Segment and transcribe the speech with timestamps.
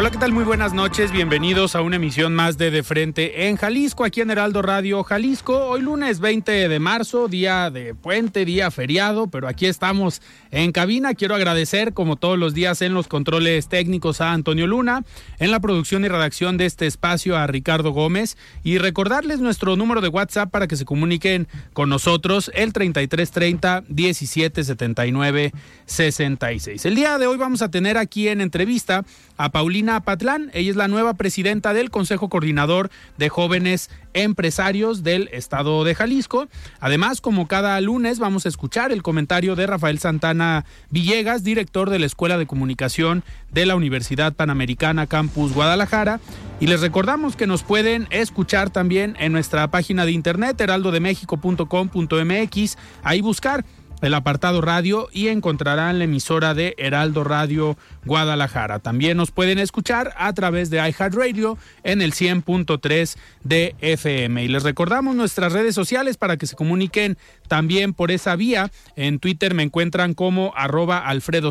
[0.00, 0.30] Hola, ¿qué tal?
[0.30, 1.10] Muy buenas noches.
[1.10, 5.58] Bienvenidos a una emisión más de De Frente en Jalisco, aquí en Heraldo Radio Jalisco.
[5.66, 11.14] Hoy lunes 20 de marzo, día de puente, día feriado, pero aquí estamos en cabina.
[11.14, 15.02] Quiero agradecer, como todos los días, en los controles técnicos a Antonio Luna,
[15.40, 20.00] en la producción y redacción de este espacio a Ricardo Gómez y recordarles nuestro número
[20.00, 25.52] de WhatsApp para que se comuniquen con nosotros, el 3330 1779
[25.86, 26.86] 66.
[26.86, 29.04] El día de hoy vamos a tener aquí en entrevista
[29.38, 30.50] a Paulina Patlán.
[30.52, 36.48] Ella es la nueva presidenta del Consejo Coordinador de Jóvenes Empresarios del Estado de Jalisco.
[36.80, 42.00] Además, como cada lunes, vamos a escuchar el comentario de Rafael Santana Villegas, director de
[42.00, 46.20] la Escuela de Comunicación de la Universidad Panamericana Campus Guadalajara.
[46.60, 53.20] Y les recordamos que nos pueden escuchar también en nuestra página de internet heraldodemexico.com.mx, ahí
[53.20, 53.64] buscar
[54.00, 58.78] el apartado radio y encontrarán la emisora de Heraldo Radio Guadalajara.
[58.78, 64.44] También nos pueden escuchar a través de iHeartRadio en el 100.3 de FM.
[64.44, 68.70] Y les recordamos nuestras redes sociales para que se comuniquen también por esa vía.
[68.94, 71.50] En Twitter me encuentran como arroba Alfredo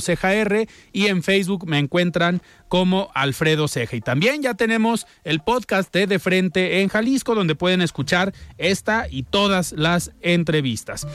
[0.93, 3.95] y en Facebook me encuentran como Alfredo Ceja.
[3.95, 9.07] Y también ya tenemos el podcast de De Frente en Jalisco, donde pueden escuchar esta
[9.09, 11.07] y todas las entrevistas.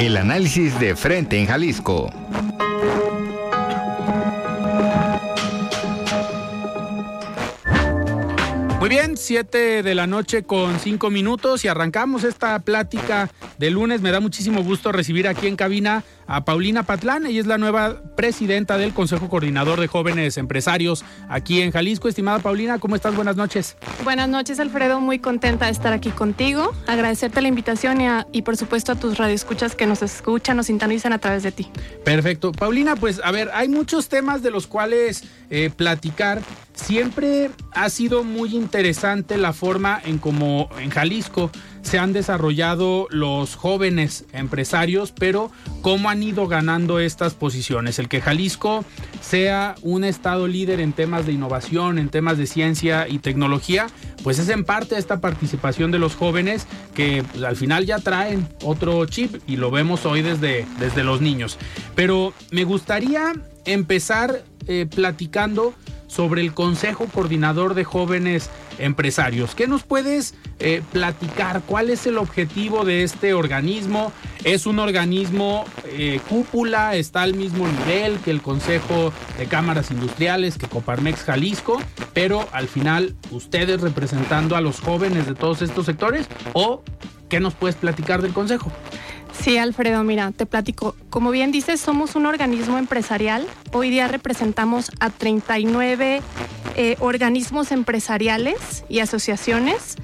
[0.00, 2.10] El análisis de Frente en Jalisco.
[8.84, 14.02] Muy bien, 7 de la noche con 5 minutos y arrancamos esta plática de lunes.
[14.02, 17.26] Me da muchísimo gusto recibir aquí en cabina a Paulina Patlán.
[17.26, 22.08] Ella es la nueva presidenta del Consejo Coordinador de Jóvenes Empresarios aquí en Jalisco.
[22.08, 23.14] Estimada Paulina, ¿cómo estás?
[23.14, 23.76] Buenas noches.
[24.02, 25.00] Buenas noches, Alfredo.
[25.00, 26.72] Muy contenta de estar aquí contigo.
[26.86, 27.98] Agradecerte la invitación
[28.32, 31.68] y, por supuesto a tus radioescuchas que nos escuchan, nos sintonizan a través de ti.
[32.04, 32.52] Perfecto.
[32.52, 36.42] Paulina, pues a ver, hay muchos temas de los cuales eh, platicar.
[36.74, 41.50] Siempre ha sido muy interesante la forma en cómo en Jalisco
[41.84, 45.52] se han desarrollado los jóvenes empresarios, pero
[45.82, 47.98] cómo han ido ganando estas posiciones.
[47.98, 48.84] El que Jalisco
[49.20, 53.86] sea un estado líder en temas de innovación, en temas de ciencia y tecnología,
[54.22, 58.48] pues es en parte esta participación de los jóvenes que pues, al final ya traen
[58.62, 61.58] otro chip y lo vemos hoy desde, desde los niños.
[61.94, 63.34] Pero me gustaría
[63.66, 65.74] empezar eh, platicando
[66.06, 68.48] sobre el Consejo Coordinador de Jóvenes
[68.78, 69.54] Empresarios.
[69.54, 71.62] ¿Qué nos puedes eh, platicar?
[71.66, 74.12] ¿Cuál es el objetivo de este organismo?
[74.44, 76.96] ¿Es un organismo eh, cúpula?
[76.96, 81.80] ¿Está al mismo nivel que el Consejo de Cámaras Industriales, que Coparmex Jalisco?
[82.12, 86.82] Pero al final, ustedes representando a los jóvenes de todos estos sectores o
[87.28, 88.70] ¿qué nos puedes platicar del Consejo?
[89.40, 90.96] Sí, Alfredo, mira, te platico.
[91.10, 93.46] Como bien dices, somos un organismo empresarial.
[93.72, 96.22] Hoy día representamos a 39
[96.76, 99.96] eh, organismos empresariales y asociaciones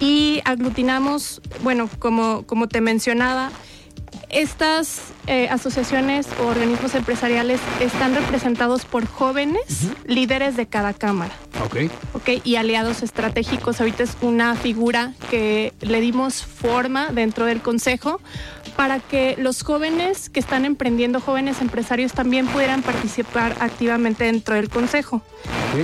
[0.00, 3.50] y aglutinamos, bueno, como, como te mencionaba,
[4.28, 11.32] estas eh, asociaciones o organismos empresariales están representados por jóvenes líderes de cada cámara.
[11.64, 11.90] Ok.
[12.14, 13.80] Ok, y aliados estratégicos.
[13.80, 18.20] Ahorita es una figura que le dimos forma dentro del Consejo
[18.76, 24.68] para que los jóvenes que están emprendiendo, jóvenes empresarios, también pudieran participar activamente dentro del
[24.68, 25.22] Consejo.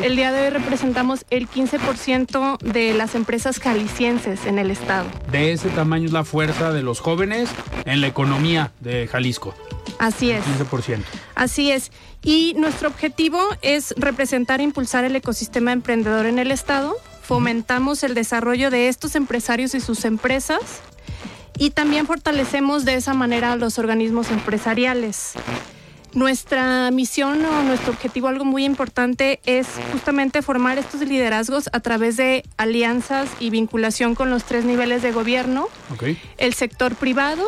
[0.02, 5.06] El día de hoy representamos el 15% de las empresas jaliscienses en el estado.
[5.30, 7.48] De ese tamaño es la fuerza de los jóvenes
[7.84, 9.31] en la economía de Jalisco.
[9.98, 10.44] Así es.
[10.44, 11.02] 15%.
[11.34, 11.90] Así es.
[12.22, 16.96] Y nuestro objetivo es representar e impulsar el ecosistema emprendedor en el estado.
[17.22, 20.82] Fomentamos el desarrollo de estos empresarios y sus empresas
[21.58, 25.34] y también fortalecemos de esa manera los organismos empresariales.
[26.14, 32.16] Nuestra misión o nuestro objetivo, algo muy importante, es justamente formar estos liderazgos a través
[32.16, 35.68] de alianzas y vinculación con los tres niveles de gobierno,
[36.38, 37.44] el sector privado,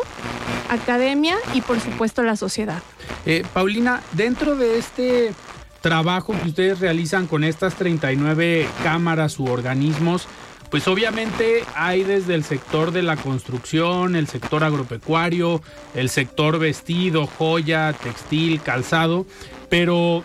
[0.69, 2.81] academia y por supuesto la sociedad.
[3.25, 5.33] Eh, Paulina, dentro de este
[5.81, 10.27] trabajo que ustedes realizan con estas 39 cámaras u organismos,
[10.69, 15.61] pues obviamente hay desde el sector de la construcción, el sector agropecuario,
[15.93, 19.25] el sector vestido, joya, textil, calzado,
[19.69, 20.23] pero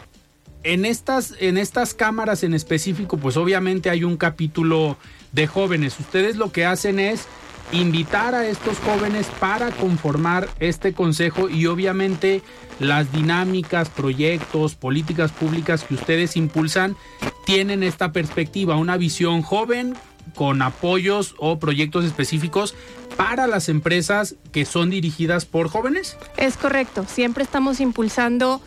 [0.62, 4.96] en estas, en estas cámaras en específico, pues obviamente hay un capítulo
[5.32, 5.98] de jóvenes.
[5.98, 7.26] Ustedes lo que hacen es
[7.72, 12.42] invitar a estos jóvenes para conformar este consejo y obviamente
[12.80, 16.96] las dinámicas, proyectos, políticas públicas que ustedes impulsan
[17.44, 19.96] tienen esta perspectiva, una visión joven
[20.34, 22.74] con apoyos o proyectos específicos
[23.16, 26.16] para las empresas que son dirigidas por jóvenes?
[26.36, 28.60] Es correcto, siempre estamos impulsando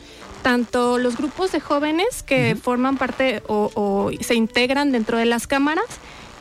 [0.44, 5.86] tanto los grupos de jóvenes que forman parte o, se integran dentro de las cámaras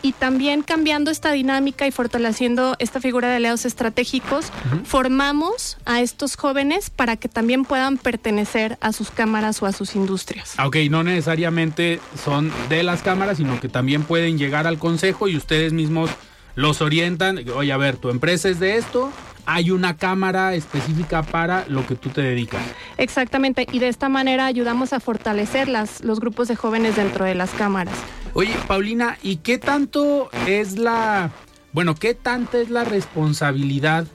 [0.03, 4.47] y también cambiando esta dinámica y fortaleciendo esta figura de aliados estratégicos,
[4.85, 9.95] formamos a estos jóvenes para que también puedan pertenecer a sus cámaras o a sus
[9.95, 10.55] industrias.
[10.63, 15.37] Ok, no necesariamente son de las cámaras, sino que también pueden llegar al consejo y
[15.37, 16.11] ustedes mismos
[16.55, 17.41] los orientan.
[17.55, 19.11] Oye, a ver, tu empresa es de esto,
[19.47, 22.63] hay una cámara específica para lo que tú te dedicas.
[22.99, 27.35] Exactamente, y de esta manera ayudamos a fortalecer las, los grupos de jóvenes dentro de
[27.35, 27.97] las cámaras.
[28.35, 31.31] Oye, Paulina, ¿y qué tanto es la,
[31.73, 34.07] bueno, qué tanta es la responsabilidad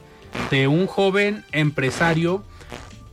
[0.50, 2.44] de un joven empresario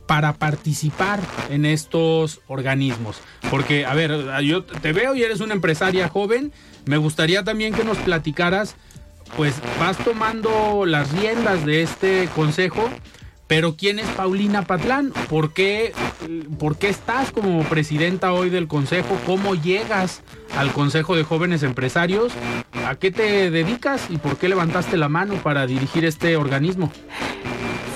[0.07, 1.19] para participar
[1.51, 3.17] en estos organismos?
[3.51, 6.51] Porque, a ver, yo te veo y eres una empresaria joven,
[6.85, 8.75] me gustaría también que nos platicaras,
[9.37, 12.89] pues vas tomando las riendas de este consejo
[13.47, 15.11] pero ¿quién es Paulina Patlán?
[15.29, 15.93] ¿Por qué,
[16.57, 19.17] ¿Por qué estás como presidenta hoy del Consejo?
[19.25, 20.21] ¿Cómo llegas
[20.57, 22.33] al Consejo de Jóvenes Empresarios?
[22.85, 26.91] ¿A qué te dedicas y por qué levantaste la mano para dirigir este organismo?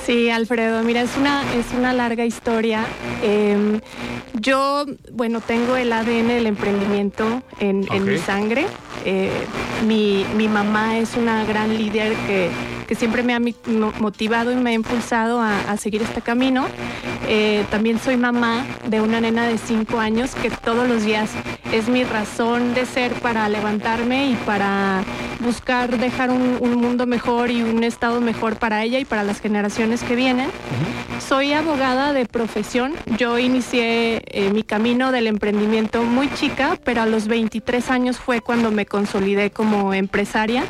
[0.05, 2.83] Sí, Alfredo, mira, es una, es una larga historia.
[3.21, 3.79] Em,
[4.33, 8.65] yo, bueno, tengo el ADN del emprendimiento en, mi sangre.
[9.05, 9.29] Eh,
[9.87, 12.49] mi, mi mamá es una gran líder que
[12.89, 13.39] que siempre me ha
[13.99, 16.65] motivado y me ha impulsado a, seguir este camino.
[17.27, 21.29] Eh, también soy mamá de una nena de 5 años que todos los días
[21.71, 25.03] es mi razón de ser para levantarme y para
[25.39, 30.01] buscar dejar un, mundo mejor y un estado mejor para ella y para las generaciones
[30.01, 30.49] que vienen.
[31.27, 32.93] Soy abogada de profesión.
[33.17, 38.41] Yo inicié eh, mi camino del emprendimiento muy chica, pero a los 23 años fue
[38.41, 40.63] cuando me consolidé como empresaria.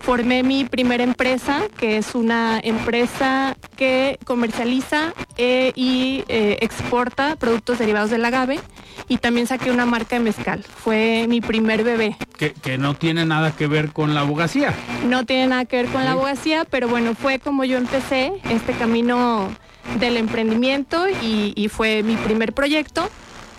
[0.00, 1.41] Formé mi primera empresa,
[1.76, 8.60] que es una empresa que comercializa eh, y eh, exporta productos derivados del agave
[9.08, 10.62] y también saqué una marca de mezcal.
[10.62, 12.16] Fue mi primer bebé.
[12.38, 14.74] Que, no tiene nada que ver con la abogacía.
[15.08, 18.72] No tiene nada que ver con la abogacía, pero bueno, fue como yo empecé este
[18.72, 19.50] camino
[19.98, 23.08] del emprendimiento y, y fue mi primer proyecto.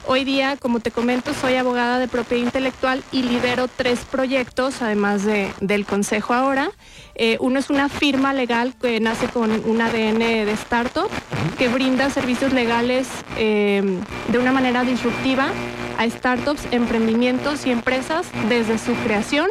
[0.06, 5.24] Hoy día, como te comento, soy abogada de propiedad intelectual y lidero tres proyectos, además
[5.24, 6.72] de, del consejo ahora.
[7.16, 11.10] Eh, uno es una firma legal que nace con un ADN de startup
[11.58, 13.82] que brinda servicios legales eh,
[14.28, 15.48] de una manera disruptiva
[15.98, 19.48] a startups, emprendimientos y empresas desde su creación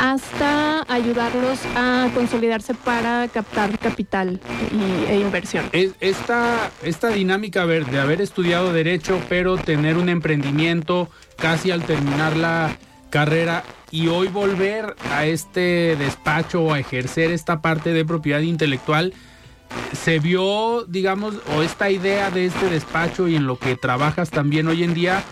[0.00, 4.40] hasta ayudarlos a consolidarse para captar capital
[5.08, 5.64] e inversión.
[5.72, 12.76] Esta, esta dinámica de haber estudiado derecho pero tener un emprendimiento casi al terminar la
[13.10, 19.14] carrera y hoy volver a este despacho o a ejercer esta parte de propiedad intelectual,
[19.92, 24.68] se vio, digamos, o esta idea de este despacho y en lo que trabajas también
[24.68, 25.22] hoy en día,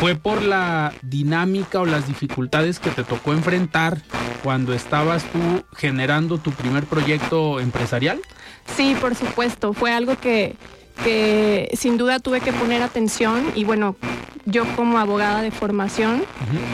[0.00, 4.02] fue por la dinámica o las dificultades que te tocó enfrentar
[4.42, 8.20] cuando estabas tú generando tu primer proyecto empresarial?
[8.76, 10.56] Sí, por supuesto, fue algo que,
[11.04, 13.96] que sin duda tuve que poner atención y bueno,
[14.44, 16.24] yo como abogada de formación,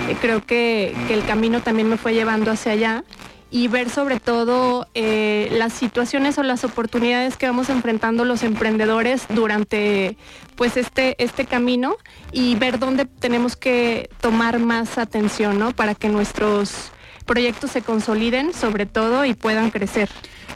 [0.09, 3.05] eh, creo que, que, el camino también me fue llevando hacia allá
[3.51, 9.27] y ver sobre todo eh, las situaciones o las oportunidades que vamos enfrentando los emprendedores
[9.29, 10.17] durante
[10.57, 11.97] pues este, este camino
[12.33, 15.73] y ver dónde tenemos que tomar más atención ¿no?
[15.73, 16.93] para que nuestros
[17.27, 20.09] proyectos se consoliden sobre todo y puedan crecer.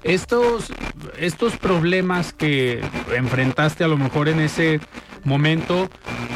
[0.02, 0.72] Estos,
[1.18, 2.80] estos problemas que
[3.16, 4.80] enfrentaste a lo mejor en ese
[5.24, 5.88] momento,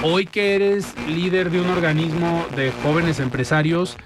[0.03, 3.97] hoy que eres líder de un organismo de jóvenes empresarios,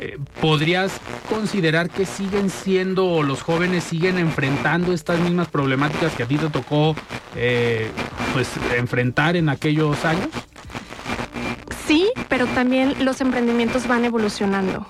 [0.00, 6.22] eh, ¿podrías considerar que siguen siendo o los jóvenes siguen enfrentando estas mismas problemáticas que
[6.22, 6.94] a ti te tocó
[7.36, 7.90] eh,
[8.32, 10.28] pues enfrentar en aquellos años?
[11.86, 14.86] Sí, pero también los emprendimientos van evolucionando.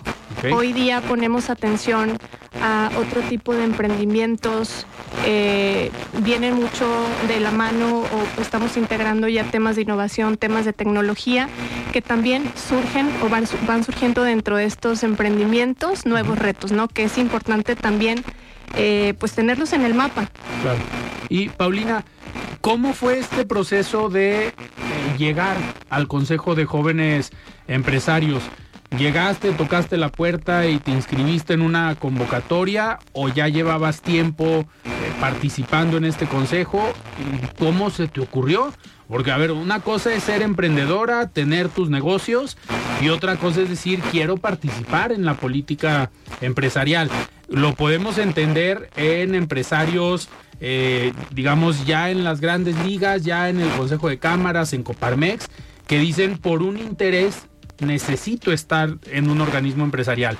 [0.52, 2.18] Hoy día ponemos atención
[2.62, 4.86] a otro tipo de emprendimientos,
[5.30, 5.90] eh,
[6.22, 6.88] vienen mucho
[7.28, 11.50] de la mano o estamos integrando ya temas de innovación, temas de tecnología,
[11.92, 16.88] que también surgen o van, surgiendo dentro de estos emprendimientos nuevos retos, ¿no?
[16.88, 18.24] Que es importante también
[18.74, 20.30] eh, pues tenerlos en el mapa.
[20.62, 20.78] Claro.
[21.28, 22.04] Y Paulina,
[22.62, 24.54] ¿cómo fue este proceso de
[25.18, 25.58] llegar
[25.90, 27.32] al Consejo de Jóvenes
[27.66, 28.42] Empresarios?
[28.96, 34.66] ¿Llegaste, tocaste la puerta y te inscribiste en una convocatoria o ya llevabas tiempo eh,
[35.20, 36.82] participando en este consejo?
[37.58, 38.72] ¿Cómo se te ocurrió?
[39.06, 42.56] Porque, a ver, una cosa es ser emprendedora, tener tus negocios
[43.00, 47.10] y otra cosa es decir, quiero participar en la política empresarial.
[47.46, 50.28] Lo podemos entender en empresarios,
[50.60, 55.48] eh, digamos, ya en las grandes ligas, ya en el Consejo de Cámaras, en Coparmex,
[55.86, 57.48] que dicen por un interés
[57.80, 60.36] necesito estar en un organismo empresarial.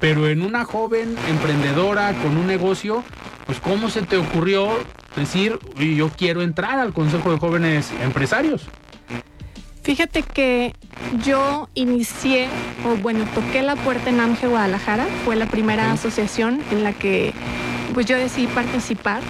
[0.00, 3.02] Pero en una joven emprendedora con un negocio,
[3.46, 4.68] pues ¿cómo se te ocurrió
[5.16, 8.62] decir, yo quiero entrar al Consejo de Jóvenes Empresarios?
[9.82, 10.74] Fíjate que
[11.24, 12.48] yo inicié,
[12.86, 17.32] o bueno, toqué la puerta en AMGE Guadalajara, fue la primera asociación en la que
[17.92, 19.20] pues yo decidí participar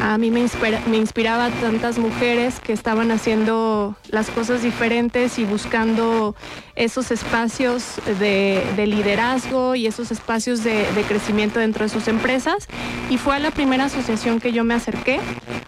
[0.00, 0.44] a mí me,
[0.86, 6.34] me inspiraba tantas mujeres que estaban haciendo las cosas diferentes y buscando
[6.74, 12.68] esos espacios de, liderazgo y esos espacios de, crecimiento dentro de sus empresas.
[13.10, 15.20] Y fue a la primera asociación que yo me acerqué,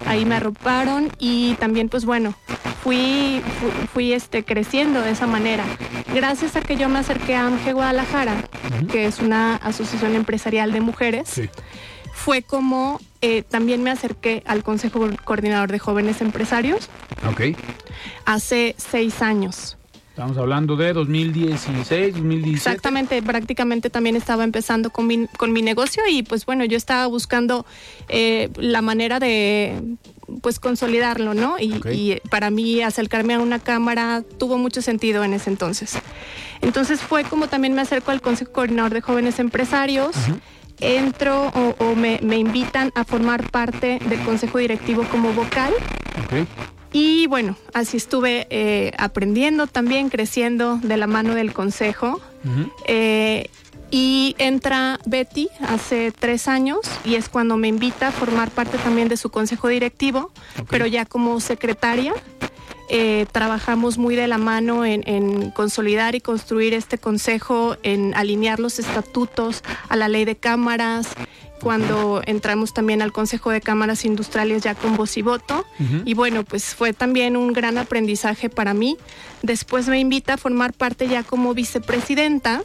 [0.07, 2.35] ahí me arroparon y también pues bueno,
[2.83, 3.43] fui,
[3.93, 5.65] fui, este, creciendo de esa manera.
[6.15, 8.35] Gracias a que yo me acerqué a AMGE Guadalajara,
[8.91, 11.41] que es una asociación empresarial de mujeres
[12.13, 16.89] fue como eh, también me acerqué al Consejo Coordinador de Jóvenes Empresarios.
[17.29, 17.57] Ok.
[18.25, 19.77] Hace seis años.
[20.11, 22.51] Estamos hablando de 2016, 2017.
[22.51, 27.07] Exactamente, prácticamente también estaba empezando con mi, con mi negocio y pues bueno, yo estaba
[27.07, 27.65] buscando
[28.09, 29.97] eh, la manera de
[30.43, 31.57] pues consolidarlo, ¿no?
[31.59, 35.95] Y, para mí acercarme a una cámara tuvo mucho sentido en ese entonces.
[36.61, 40.15] Entonces fue como también me acerco al Consejo Coordinador de Jóvenes Empresarios
[40.81, 45.73] entro o, me, invitan a formar parte del consejo directivo como vocal.
[46.93, 52.21] Y bueno, así estuve eh, aprendiendo también, creciendo de la mano del consejo.
[52.87, 53.49] Eh,
[53.91, 59.09] y entra Betty hace tres años y es cuando me invita a formar parte también
[59.09, 60.31] de su consejo directivo,
[60.69, 62.15] pero ya como secretaria.
[62.93, 68.81] Eh, trabajamos muy de la mano en, consolidar y construir este consejo, en alinear los
[68.81, 71.09] estatutos a la ley de cámaras,
[71.63, 75.65] cuando entramos también al Consejo de Cámaras Industriales ya con voz y voto.
[76.05, 78.97] Y bueno, pues fue también un gran aprendizaje para mí.
[79.43, 82.63] Después me invita a formar parte ya como vicepresidenta.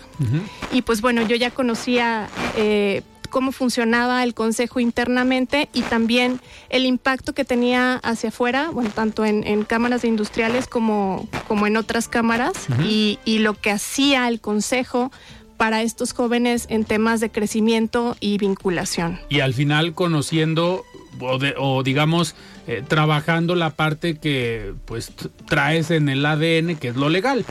[0.71, 3.03] Y pues bueno, yo ya conocía eh,
[3.35, 6.39] cómo funcionaba el consejo internamente y también
[6.69, 12.07] el impacto que tenía hacia afuera, bueno, tanto en, cámaras industriales como, como en otras
[12.07, 12.53] cámaras,
[12.85, 15.11] y, y lo que hacía el consejo
[15.57, 19.19] para estos jóvenes en temas de crecimiento y vinculación.
[19.27, 20.85] Y al final conociendo
[21.19, 22.35] o, digamos
[22.67, 25.11] eh, trabajando la parte que pues
[25.47, 27.45] traes en el ADN que es lo legal.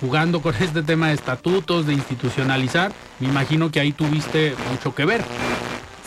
[0.00, 5.04] Jugando con este tema de estatutos de institucionalizar me imagino que ahí tuviste mucho que
[5.04, 5.22] ver.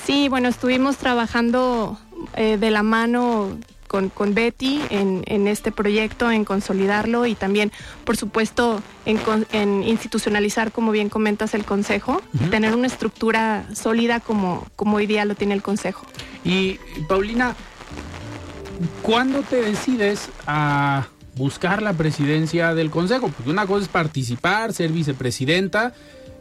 [0.06, 1.98] Sí bueno estuvimos trabajando
[2.36, 3.58] eh, de la mano
[3.94, 7.72] con, Betty en, este proyecto, en consolidarlo y también,
[8.06, 12.20] por supuesto, en, institucionalizar, como bien comentas, el Consejo,
[12.50, 16.08] tener una estructura sólida como, como hoy día lo tiene el Consejo.
[16.44, 17.56] Y Paulina,
[19.04, 23.30] ¿cuándo te decides a buscar la presidencia del Consejo?
[23.30, 25.94] Porque una cosa es participar, ser vicepresidenta,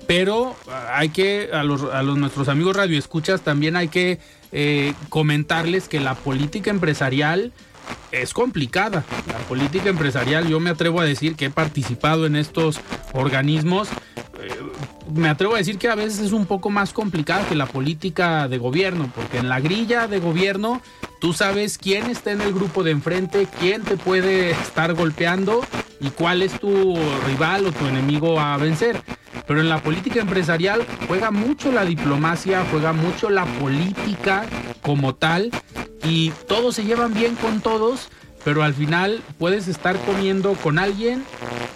[0.07, 0.57] pero
[0.91, 4.21] hay que, a los, a los nuestros amigos radioescuchas también hay que
[4.53, 7.53] eh, comentarles que la política empresarial
[8.11, 9.05] es complicada.
[9.27, 12.81] La política empresarial, yo me atrevo a decir que he participado en estos
[13.13, 13.89] organismos.
[13.89, 14.51] Eh,
[15.15, 18.49] me atrevo a decir que a veces es un poco más complicada que la política
[18.49, 20.81] de gobierno, porque en la grilla de gobierno
[21.21, 25.63] tú sabes quién está en el grupo de enfrente, quién te puede estar golpeando
[26.01, 29.03] y cuál es tu rival o tu enemigo a vencer.
[29.47, 34.45] Pero en la política empresarial juega mucho la diplomacia, juega mucho la política
[34.83, 35.51] como tal
[36.05, 38.09] y todos se llevan bien con todos,
[38.45, 41.25] pero al final puedes estar comiendo con alguien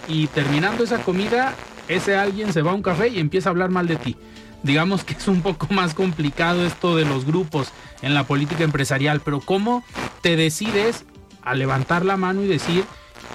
[0.07, 1.55] y terminando esa comida,
[1.87, 4.15] ese alguien se va a un café y empieza a hablar mal de ti.
[4.63, 7.69] digamos que es un poco más complicado esto de los grupos
[8.01, 9.83] en la política empresarial, pero ¿cómo
[10.21, 11.05] te decides
[11.41, 12.83] a levantar la mano y decir,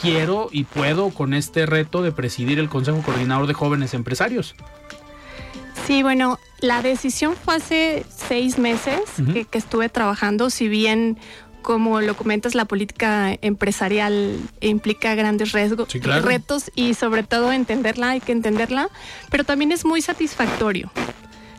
[0.03, 4.55] quiero y puedo con este reto de presidir el Consejo Coordinador de Jóvenes Empresarios?
[5.87, 9.01] Sí, bueno, la decisión fue hace seis meses
[9.33, 11.19] que, que, estuve trabajando, si bien
[11.63, 15.89] como lo comentas, la política empresarial implica grandes riesgos,
[16.23, 18.91] retos y sobre todo entenderla, hay que entenderla,
[19.31, 20.91] pero también es muy satisfactorio.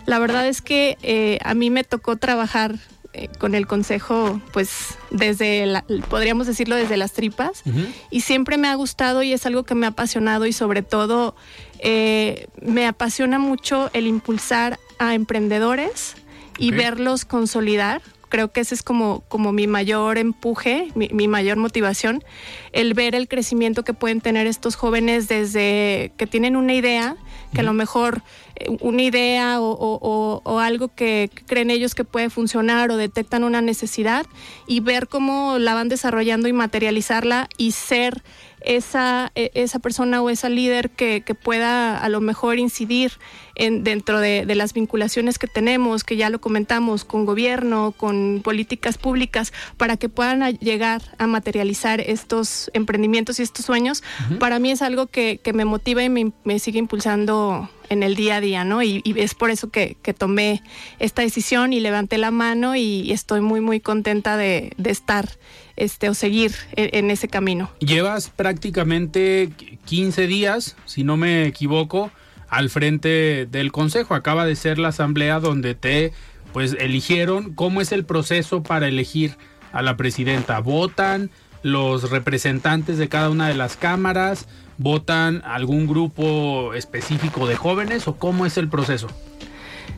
[0.06, 2.76] La verdad es que eh, a mí me tocó trabajar
[3.14, 7.64] eh, con el consejo, pues desde, la, podríamos decirlo, desde las tripas,
[8.10, 11.36] y siempre me ha gustado y es algo que me ha apasionado y sobre todo
[11.78, 16.16] eh, me apasiona mucho el impulsar a emprendedores
[16.58, 18.02] y verlos consolidar.
[18.30, 22.24] Creo que ese es como, como mi mayor empuje, mi, mayor motivación,
[22.72, 27.16] el ver el crecimiento que pueden tener estos jóvenes desde que tienen una idea,
[27.54, 28.24] que a lo mejor
[28.56, 34.26] eh, una idea o, algo que creen ellos que puede funcionar o detectan una necesidad
[34.68, 38.24] y ver cómo la van desarrollando y materializarla y ser
[38.64, 43.14] esa, e, esa persona o esa líder que, que pueda a lo mejor incidir
[43.56, 48.42] en, dentro de, de, las vinculaciones que tenemos, que ya lo comentamos, con gobierno, con
[48.44, 54.04] políticas públicas, para que puedan llegar a materializar estos emprendimientos y estos sueños,
[54.40, 58.16] para mí es algo que, que me motiva y me, me, sigue impulsando en el
[58.16, 58.84] día a día, ¿no?
[58.84, 60.62] Y, es por eso que, tomé
[61.00, 65.30] esta decisión y levanté la mano y, estoy muy, muy contenta de, de estar
[65.76, 67.72] este, o seguir en, en, ese camino.
[67.80, 69.50] Llevas prácticamente
[69.86, 72.12] 15 días, si no me equivoco,
[72.50, 74.14] al frente del consejo.
[74.14, 76.14] Acaba de ser la asamblea donde te
[76.54, 77.54] pues eligieron.
[77.54, 79.38] ¿Cómo es el proceso para elegir
[79.74, 80.60] a la presidenta?
[80.60, 81.32] ¿Votan
[81.64, 84.48] los representantes de cada una de las cámaras?
[84.78, 89.08] ¿Votan algún grupo específico de jóvenes o cómo es el proceso?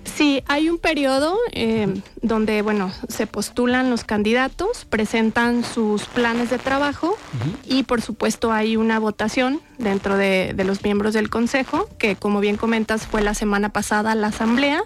[0.03, 6.57] Sí, hay un periodo eh, donde, bueno, se postulan los candidatos, presentan sus planes de
[6.57, 7.17] trabajo
[7.65, 12.39] y, por supuesto, hay una votación dentro de, de, los miembros del consejo, que, como
[12.39, 14.83] bien comentas, fue la semana pasada la asamblea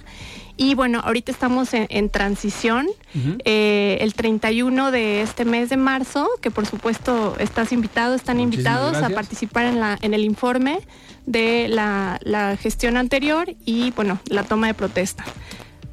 [0.60, 2.88] y bueno, ahorita estamos en, transición.
[3.46, 8.98] Eh, el 31 de este mes de marzo, que por supuesto estás invitado, están invitados
[8.98, 10.82] a participar en, la, en el informe
[11.26, 15.24] de la, la gestión anterior y bueno, la toma de protesta.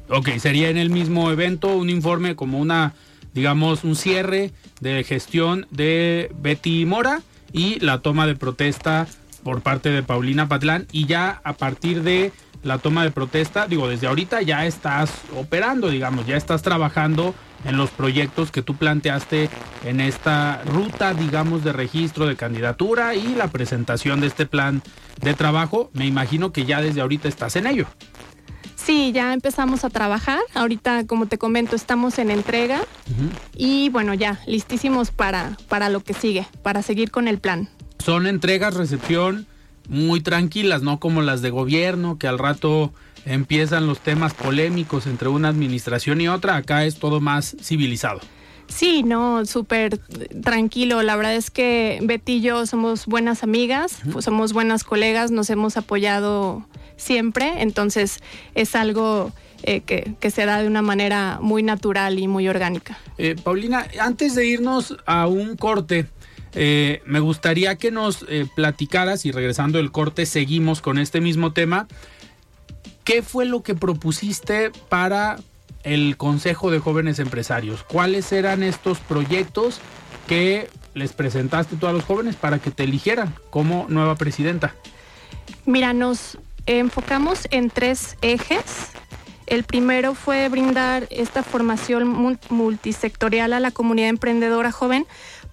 [0.09, 2.93] Ok, sería en el mismo evento un informe como una,
[3.33, 4.51] digamos, un cierre
[4.81, 7.21] de gestión de Betty Mora
[7.53, 9.07] y la toma de protesta
[9.43, 13.87] por parte de Paulina Patlán y ya a partir de la toma de protesta, digo,
[13.87, 17.33] desde ahorita ya estás operando, digamos, ya estás trabajando
[17.65, 19.49] en los proyectos que tú planteaste
[19.83, 24.81] en esta ruta, digamos, de registro de candidatura y la presentación de este plan
[25.21, 25.89] de trabajo.
[25.93, 27.87] Me imagino que ya desde ahorita estás en ello.
[28.75, 30.39] Sí, ya empezamos a trabajar.
[30.53, 32.79] Ahorita, como te comento, estamos en entrega
[33.53, 37.69] y bueno, ya listísimos para, para lo que sigue, para seguir con el plan.
[37.99, 39.45] Son entregas, recepción,
[39.87, 42.93] muy tranquilas, no como las de gobierno, que al rato
[43.25, 48.21] empiezan los temas polémicos entre una administración y otra, acá es todo más civilizado.
[48.67, 49.97] Sí, no, súper
[50.43, 51.01] tranquilo.
[51.01, 55.77] La verdad es que Betty y yo somos buenas amigas, somos buenas colegas, nos hemos
[55.77, 56.65] apoyado
[56.97, 58.19] siempre, entonces
[58.55, 59.31] es algo
[59.63, 62.97] eh, que, que, se da de una manera muy natural y muy orgánica.
[63.17, 66.07] Eh, Paulina, antes de irnos a un corte,
[66.59, 71.53] eh, me gustaría que nos eh, platicaras y regresando el corte seguimos con este mismo
[71.53, 71.87] tema.
[73.03, 75.37] ¿Qué fue lo que propusiste para
[75.83, 77.83] el Consejo de Jóvenes Empresarios?
[77.83, 79.81] ¿Cuáles eran estos proyectos
[80.27, 84.73] que les presentaste tú a los jóvenes para que te eligieran como nueva presidenta?
[85.67, 88.93] Mira, nos enfocamos en tres ejes.
[89.45, 95.05] El primero fue brindar esta formación multisectorial a la comunidad emprendedora joven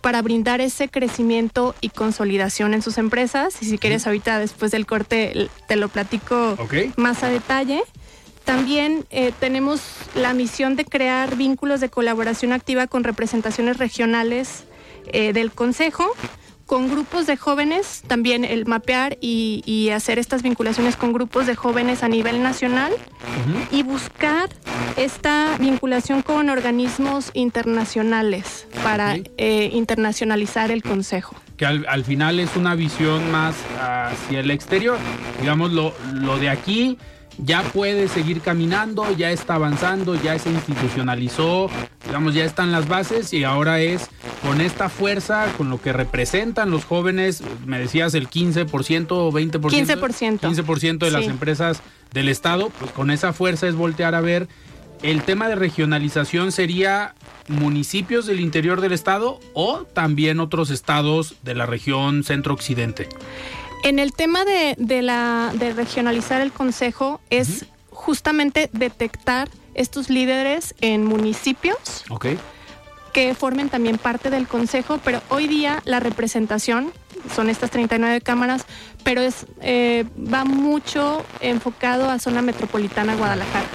[0.04, 3.56] para brindar ese crecimiento y consolidación en sus empresas.
[3.62, 6.58] Y si quieres ahorita después del corte te lo platico
[6.96, 7.82] más a detalle.
[8.44, 9.80] También eh, tenemos
[10.14, 14.64] la misión de crear vínculos de colaboración activa con representaciones regionales
[15.06, 16.04] eh, del Consejo
[16.74, 22.02] con grupos de jóvenes, también el mapear y, hacer estas vinculaciones con grupos de jóvenes
[22.02, 22.92] a nivel nacional
[23.70, 24.48] y buscar
[24.96, 31.36] esta vinculación con organismos internacionales para eh, internacionalizar el Consejo.
[31.56, 34.98] Que al, final es una visión más hacia el exterior.
[35.40, 36.98] Digamos, lo, lo de aquí
[37.38, 41.70] ya puede seguir caminando, ya está avanzando, ya se institucionalizó
[42.06, 44.08] digamos, ya están las bases y ahora es
[44.42, 49.60] con esta fuerza, con lo que representan los jóvenes, me decías el 15% o 20%.
[49.60, 50.40] 15%.
[50.40, 51.80] 15% de las empresas
[52.12, 54.48] del Estado, pues con esa fuerza es voltear a ver.
[55.02, 57.14] El tema de regionalización sería
[57.48, 63.08] municipios del interior del Estado o también otros estados de la región centro-occidente.
[63.84, 70.74] En el tema de, de la, de regionalizar el consejo es justamente detectar estos líderes
[70.80, 72.04] en municipios
[73.12, 76.92] que formen también parte del consejo, pero hoy día la representación
[77.34, 78.64] son estas 39 cámaras,
[79.04, 83.66] pero es eh, va mucho enfocado a zona metropolitana Guadalajara.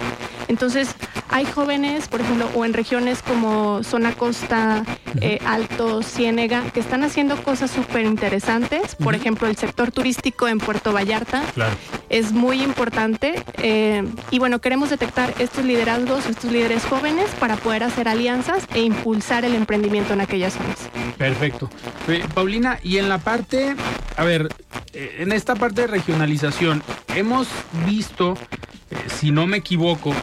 [0.50, 0.88] Entonces,
[1.30, 4.82] hay jóvenes, por ejemplo, o en regiones como zona costa,
[5.20, 8.96] eh, Alto, Ciénega, que están haciendo cosas súper interesantes.
[8.96, 11.76] Por ejemplo, el sector turístico en Puerto Vallarta Claro.
[12.08, 13.40] es muy importante.
[13.62, 18.80] eh, y bueno, queremos detectar estos liderazgos, estos líderes jóvenes para poder hacer alianzas e
[18.80, 20.78] impulsar el emprendimiento en aquellas zonas.
[21.16, 21.70] Perfecto.
[22.08, 23.76] Eh, Paulina, y en la parte,
[24.16, 24.48] a ver,
[24.94, 26.82] eh, en esta parte de regionalización,
[27.14, 27.46] hemos
[27.86, 28.36] visto,
[29.06, 30.14] si no me equivoco,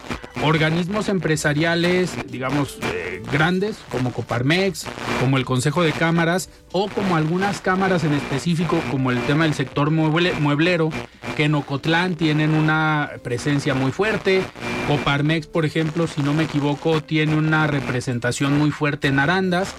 [0.43, 4.85] organismos empresariales, digamos, eh, grandes, como Coparmex,
[5.19, 9.53] como el Consejo de Cámaras, o como algunas cámaras en específico, como el tema del
[9.53, 10.89] sector mueble- mueblero,
[11.35, 14.43] que en Ocotlán tienen una presencia muy fuerte.
[14.87, 19.73] Coparmex, por ejemplo, si no me equivoco, tiene una representación muy fuerte en Arandas.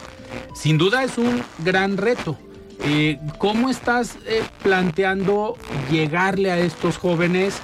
[0.54, 2.38] Sin duda es un gran reto.
[2.84, 5.56] Eh, ¿Cómo estás eh, planteando
[5.90, 7.60] llegarle a estos jóvenes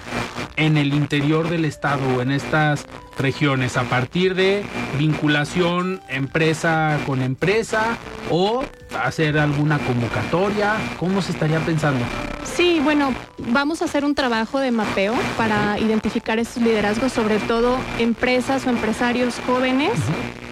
[0.57, 2.87] en el interior del estado o en estas
[3.19, 4.65] regiones a partir de
[4.99, 7.97] vinculación empresa con empresa
[8.31, 8.65] o
[9.03, 10.75] hacer alguna convocatoria?
[10.99, 12.05] ¿Cómo se estaría pensando?
[12.45, 17.79] Sí, bueno, vamos a hacer un trabajo de mapeo para identificar estos liderazgos, sobre todo
[17.99, 19.93] empresas o empresarios jóvenes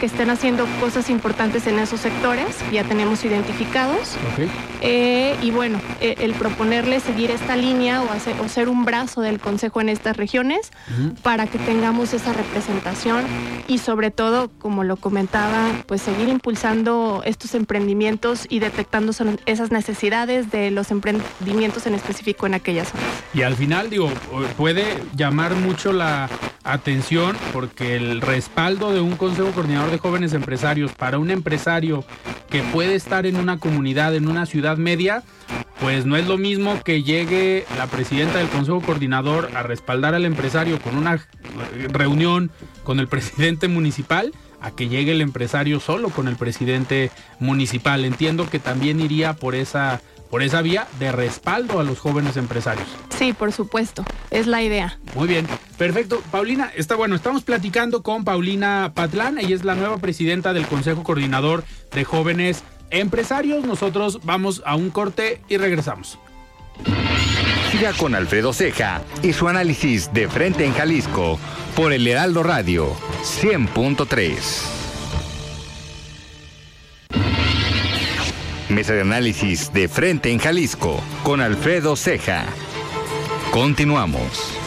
[0.03, 4.17] que estén haciendo cosas importantes en esos sectores, ya tenemos identificados.
[4.81, 9.21] Eh, y bueno, eh, el proponerles seguir esta línea o, hacer, o ser un brazo
[9.21, 10.71] del Consejo en estas regiones
[11.23, 13.25] para que tengamos esa representación
[13.69, 19.13] y sobre todo, como lo comentaba, pues seguir impulsando estos emprendimientos y detectando
[19.47, 23.07] esas necesidades de los emprendimientos en específico en aquellas zonas.
[23.35, 24.11] Y al final, digo,
[24.57, 24.85] puede
[25.15, 26.29] llamar mucho la
[26.65, 32.05] atención porque el respaldo de un Consejo Coordinador de Jóvenes Empresarios para un empresario
[32.51, 35.23] que puede estar en una comunidad, en una ciudad media,
[35.81, 40.25] pues no es lo mismo que llegue la presidenta del Consejo Coordinador a respaldar al
[40.25, 41.27] empresario con una
[41.89, 42.51] reunión
[42.85, 47.11] con el presidente municipal a que llegue el empresario solo con el presidente
[47.41, 48.05] municipal.
[48.05, 50.01] Entiendo que también iría por esa
[50.33, 52.89] por esa vía de respaldo a los jóvenes empresarios.
[53.11, 54.99] Sí, por supuesto, es la idea.
[55.15, 56.23] Muy bien, perfecto.
[56.31, 61.03] Paulina, está bueno, estamos platicando con Paulina Patlán, ella es la nueva presidenta del Consejo
[61.03, 63.65] Coordinador de Jóvenes Empresarios.
[63.65, 66.19] Nosotros vamos a un corte y regresamos.
[67.71, 71.39] Siga con Alfredo Ceja y su análisis de frente en Jalisco
[71.75, 74.83] por el Heraldo Radio 100.3.
[78.69, 82.47] Mesa de análisis de frente en Jalisco con Alfredo Ceja.
[83.51, 84.62] Continuamos.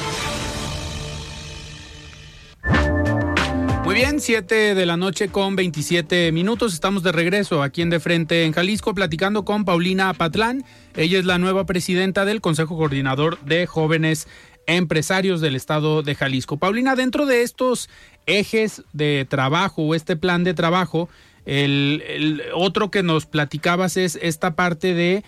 [3.95, 6.73] Bien, 7 de la noche con 27 minutos.
[6.73, 10.65] Estamos de regreso aquí en De Frente en Jalisco platicando con Paulina Patlán.
[10.97, 14.27] Ella es la nueva presidenta del Consejo Coordinador de Jóvenes
[14.67, 16.57] Empresarios del Estado de Jalisco.
[16.57, 17.89] Paulina, dentro de estos
[18.25, 21.07] ejes de trabajo o este plan de trabajo,
[21.45, 25.23] el, el otro que nos platicabas es esta parte de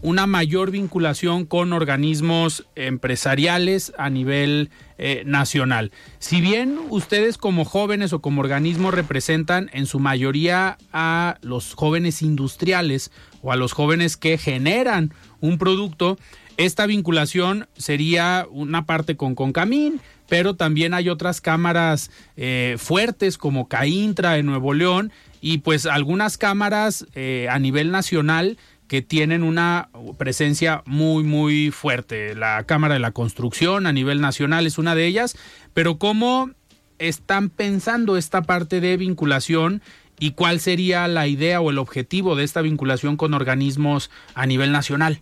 [0.00, 4.70] una mayor vinculación con organismos empresariales a nivel
[5.04, 5.90] eh, nacional.
[6.20, 12.22] Si bien ustedes como jóvenes o como organismo representan en su mayoría a los jóvenes
[12.22, 13.10] industriales
[13.42, 16.18] o a los jóvenes que generan un producto,
[16.56, 23.66] esta vinculación sería una parte con Concamín, pero también hay otras cámaras eh, fuertes como
[23.66, 25.10] Caintra en Nuevo León
[25.40, 28.56] y pues algunas cámaras eh, a nivel nacional
[28.92, 32.34] que tienen una presencia muy muy fuerte.
[32.34, 35.34] La Cámara de la Construcción a nivel nacional es una de ellas,
[35.72, 36.50] pero ¿cómo
[36.98, 39.80] están pensando esta parte de vinculación
[40.20, 44.72] y cuál sería la idea o el objetivo de esta vinculación con organismos a nivel
[44.72, 45.20] nacional?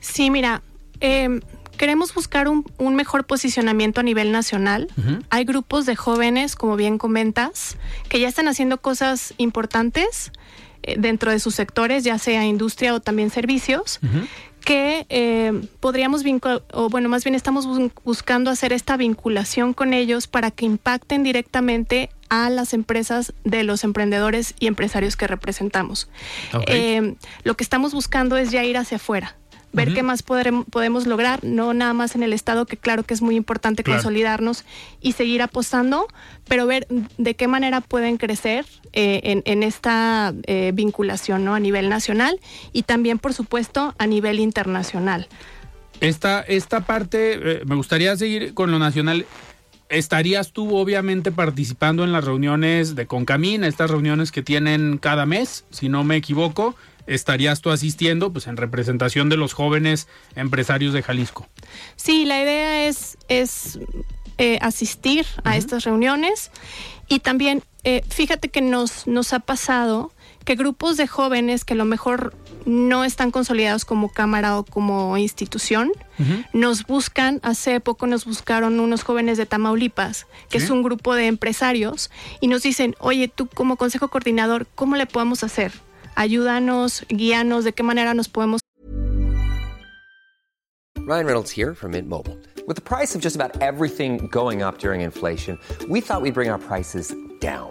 [0.00, 0.62] Sí, mira,
[1.00, 1.38] eh,
[1.76, 4.88] queremos buscar un, un, mejor posicionamiento a nivel nacional.
[4.96, 5.24] Uh -huh.
[5.30, 7.76] Hay grupos de jóvenes, como bien comentas,
[8.08, 10.32] que ya están haciendo cosas importantes
[10.98, 13.98] dentro de sus sectores, ya sea industria o también servicios.
[14.02, 14.28] Uh -huh.
[14.64, 19.94] que eh, podríamos vincular, o bueno, más bien estamos bus buscando hacer esta vinculación con
[19.94, 26.08] ellos para que impacten directamente a las empresas de los emprendedores y empresarios que representamos.
[26.66, 29.37] Eh, lo que estamos buscando es ya ir hacia afuera.
[29.72, 33.22] Ver qué más podemos lograr, no nada más en el Estado, que claro que es
[33.22, 33.98] muy importante Claro.
[33.98, 34.64] consolidarnos
[35.00, 36.08] y seguir apostando,
[36.48, 36.86] pero ver
[37.18, 41.54] de qué manera pueden crecer eh, en, en esta eh, vinculación ¿no?
[41.54, 42.40] a nivel nacional
[42.72, 45.28] y también, por supuesto, a nivel internacional.
[46.00, 49.26] Esta, esta parte, eh, me gustaría seguir con lo nacional.
[49.88, 55.64] ¿Estarías tú obviamente participando en las reuniones de Concamín, estas reuniones que tienen cada mes,
[55.70, 56.74] si no me equivoco?
[57.08, 61.48] ¿Estarías tú asistiendo pues en representación de los jóvenes empresarios de Jalisco?
[61.96, 63.78] Sí, la idea es, es
[64.38, 66.50] eh, asistir a estas reuniones
[67.08, 70.12] y también, eh, fíjate que nos, nos ha pasado
[70.44, 72.34] que grupos de jóvenes que a lo mejor
[72.66, 75.90] no están consolidados como cámara o como institución,
[76.52, 80.64] nos buscan, hace poco nos buscaron unos jóvenes de Tamaulipas, que Sí.
[80.66, 85.06] es un grupo de empresarios, y nos dicen, oye, tú como consejo coordinador, ¿cómo le
[85.06, 85.72] podemos hacer?
[86.18, 88.60] Ayúdanos, guíanos, de qué manera nos podemos
[91.06, 92.36] Ryan Reynolds here from Mint Mobile.
[92.66, 96.50] With the price of just about everything going up during inflation, we thought we'd bring
[96.50, 97.70] our prices down.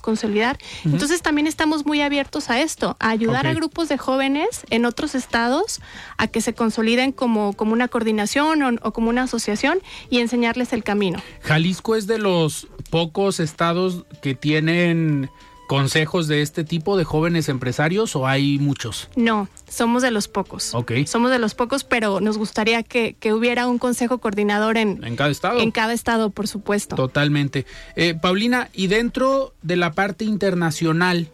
[0.00, 0.58] Consolidar.
[0.84, 5.14] Entonces también estamos muy abiertos a esto, a ayudar a grupos de jóvenes en otros
[5.14, 5.80] estados
[6.16, 9.80] a que se consoliden como, como una coordinación o, o como una asociación
[10.10, 11.20] y enseñarles el camino.
[11.42, 15.30] Jalisco es de los pocos estados que tienen
[15.68, 19.08] consejos de este tipo de jóvenes empresarios o hay muchos?
[19.14, 20.74] No, somos de los pocos.
[20.74, 20.92] Ok.
[21.06, 25.14] Somos de los pocos, pero nos gustaría que, que hubiera un consejo coordinador en, En
[25.14, 25.60] cada estado.
[25.60, 26.96] en cada estado, por supuesto.
[26.96, 27.66] Totalmente.
[27.94, 31.28] Eh, Paulina, y dentro de la parte internacional,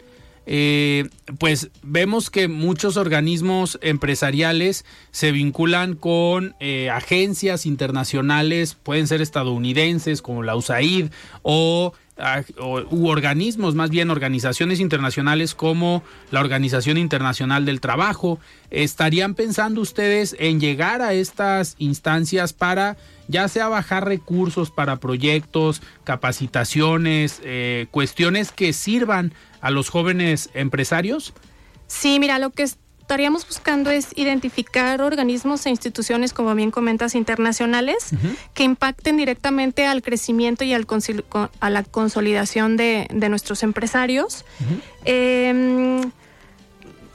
[0.46, 9.22] eh, pues vemos que muchos organismos empresariales se vinculan con eh, agencias internacionales, pueden ser
[9.22, 11.06] estadounidenses como la USAID
[11.42, 12.03] o, o-
[12.58, 18.38] u organismos, más bien organizaciones internacionales como la Organización Internacional del Trabajo.
[18.70, 22.96] ¿Estarían pensando ustedes en llegar a estas instancias para
[23.26, 31.32] ya sea bajar recursos para proyectos, capacitaciones, eh, cuestiones que sirvan a los jóvenes empresarios?
[31.86, 32.68] Sí, mira, lo que
[33.04, 38.08] estaríamos buscando es identificar organismos e instituciones, como bien comentas, internacionales,
[38.54, 40.86] que impacten directamente al crecimiento y al
[41.60, 44.46] a la consolidación de, de nuestros empresarios.
[45.04, 46.00] Eh,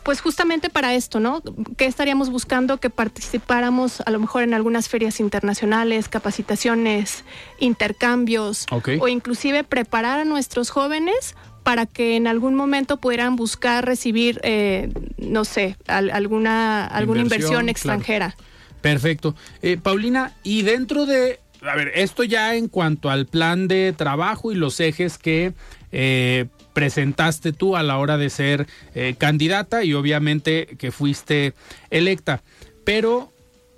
[0.04, 1.41] pues justamente para esto, ¿no?
[1.75, 2.78] ¿Qué estaríamos buscando?
[2.78, 7.23] Que participáramos a lo mejor en algunas ferias internacionales, capacitaciones,
[7.60, 11.36] intercambios, o inclusive preparar a nuestros jóvenes
[11.69, 17.21] para que en algún momento pudieran buscar recibir, eh, no sé, al- alguna, alguna Inversión,
[17.21, 17.69] inversión, claro.
[17.99, 18.36] extranjera.
[18.82, 19.36] Perfecto.
[19.62, 24.51] Eh, Paulina, y dentro de, a ver, esto ya en cuanto al plan de trabajo
[24.51, 25.53] y los ejes que
[25.91, 28.65] eh, presentaste tú a la hora de ser
[29.19, 31.53] candidata y obviamente que fuiste
[31.91, 32.41] electa.
[32.84, 33.32] Pero,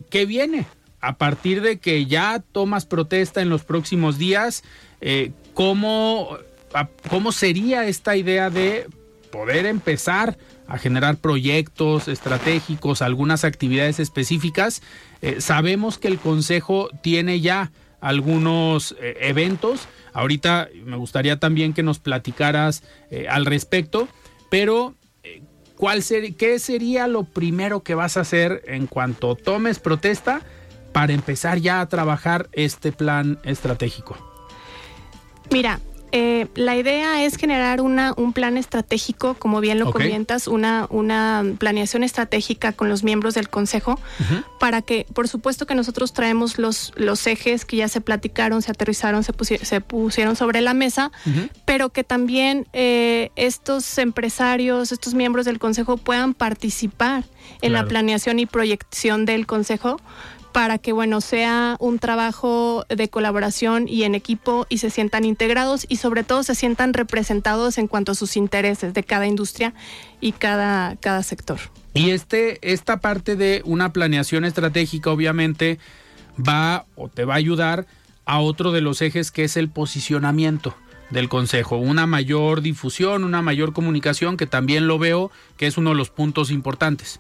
[0.10, 0.66] ¿qué viene?
[1.02, 4.64] A partir de que ya tomas protesta en los próximos días,
[5.54, 6.38] ¿cómo,
[7.10, 8.88] ¿cómo sería esta idea de
[9.32, 14.82] poder empezar a generar proyectos estratégicos, algunas actividades específicas.
[15.22, 19.88] Eh, sabemos que el Consejo tiene ya algunos eh, eventos.
[20.14, 24.08] Ahorita me gustaría también que nos platicaras eh, al respecto,
[24.50, 24.96] pero
[25.76, 26.04] ¿cuál
[26.38, 30.42] ¿qué sería lo primero que vas a hacer en cuanto tomes protesta
[30.92, 34.18] para empezar ya a trabajar este plan estratégico?
[35.50, 35.80] Mira,
[36.12, 39.94] eh, la idea es generar una, un plan estratégico, como bien lo Ok.
[39.94, 44.00] comentas, una, una planeación estratégica con los miembros del Consejo,
[44.60, 48.72] para que, por supuesto que nosotros traemos los, los ejes que ya se platicaron, se
[48.72, 51.12] aterrizaron, se, pusi- se pusieron sobre la mesa,
[51.66, 57.24] pero que también eh, estos empresarios, estos miembros del Consejo puedan participar
[57.62, 60.00] en la planeación y proyección del Consejo
[60.52, 65.86] para que bueno sea un trabajo de colaboración y en equipo y se sientan integrados
[65.90, 69.74] y sobre todo se sientan representados en cuanto a sus intereses de cada industria
[70.20, 71.60] y cada, cada sector.
[71.94, 75.80] Y este, esta parte de una planeación estratégica, obviamente,
[76.38, 77.86] va o te va a ayudar
[78.26, 80.76] a otro de los ejes que es el posicionamiento
[81.10, 85.90] del consejo, una mayor difusión, una mayor comunicación, que también lo veo que es uno
[85.90, 87.20] de los puntos importantes.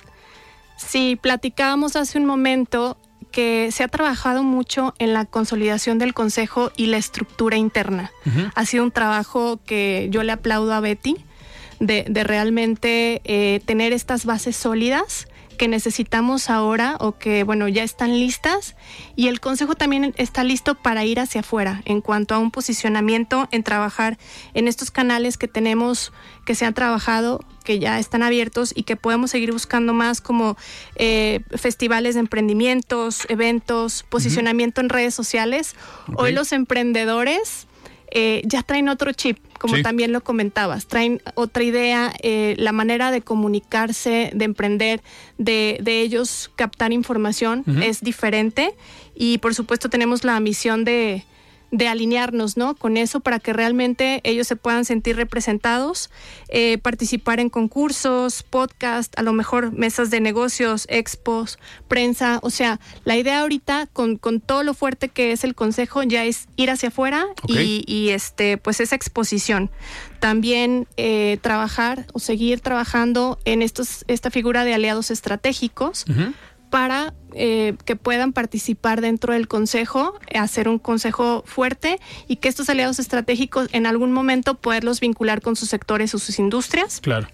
[0.77, 2.97] Sí, platicábamos hace un momento
[3.31, 8.11] que se ha trabajado mucho en la consolidación del consejo y la estructura interna.
[8.55, 11.15] Ha sido un trabajo que yo le aplaudo a Betty
[11.79, 15.27] de, de realmente eh, tener estas bases sólidas
[15.61, 18.75] que necesitamos ahora o que bueno ya están listas
[19.15, 23.47] y el consejo también está listo para ir hacia afuera en cuanto a un posicionamiento
[23.51, 24.17] en trabajar
[24.55, 26.13] en estos canales que tenemos
[26.45, 30.57] que se han trabajado que ya están abiertos y que podemos seguir buscando más como
[30.95, 35.75] eh, festivales de emprendimientos eventos posicionamiento en redes sociales.
[36.15, 37.67] Hoy los emprendedores
[38.13, 39.83] eh, ya traen otro chip, como Sí.
[39.83, 45.01] también lo comentabas, traen otra idea, eh, la manera de comunicarse, de emprender,
[45.37, 48.75] de, de ellos captar información es diferente.
[49.15, 51.23] Y por supuesto tenemos la misión de,
[51.71, 52.75] de alinearnos ¿no?
[52.75, 56.09] con eso para que realmente ellos se puedan sentir representados,
[56.49, 61.57] eh, participar en concursos, podcast, a lo mejor mesas de negocios, expos,
[61.87, 62.39] prensa.
[62.43, 66.25] O sea, la idea ahorita con, con todo lo fuerte que es el consejo ya
[66.25, 69.69] es ir hacia afuera y, este pues esa exposición.
[70.19, 76.05] También eh, trabajar o seguir trabajando en estos, esta figura de aliados estratégicos
[76.71, 82.49] para eh, que puedan participar dentro del consejo, eh, hacer un consejo fuerte y que
[82.49, 86.99] estos aliados estratégicos en algún momento poderlos vincular con sus sectores o sus industrias.
[87.01, 87.27] Claro.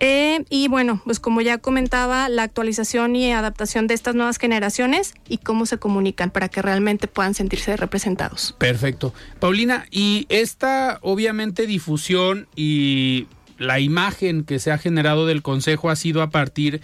[0.00, 5.14] Eh, y bueno, pues como ya comentaba, la actualización y adaptación de estas nuevas generaciones
[5.28, 8.54] y cómo se comunican para que realmente puedan sentirse representados.
[8.58, 9.14] Perfecto.
[9.40, 13.26] Paulina, y esta obviamente difusión y
[13.58, 16.80] la imagen que se ha generado del Consejo ha sido a partir de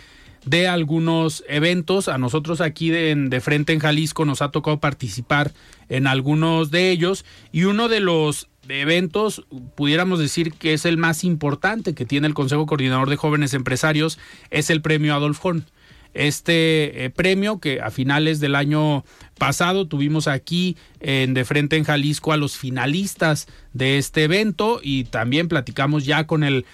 [0.69, 2.09] algunos eventos.
[2.09, 5.53] A nosotros aquí de, de frente en Jalisco nos ha tocado participar
[5.89, 11.25] en algunos de ellos y uno de los eventos, pudiéramos decir que es el más
[11.25, 14.19] importante que tiene el Consejo Coordinador de Jóvenes Empresarios,
[14.51, 15.67] es el premio Adolf Horn
[16.15, 19.05] este eh, premio que a finales del año
[19.37, 25.05] pasado tuvimos aquí en de frente en Jalisco a los finalistas de este evento y
[25.05, 26.65] también platicamos ya con el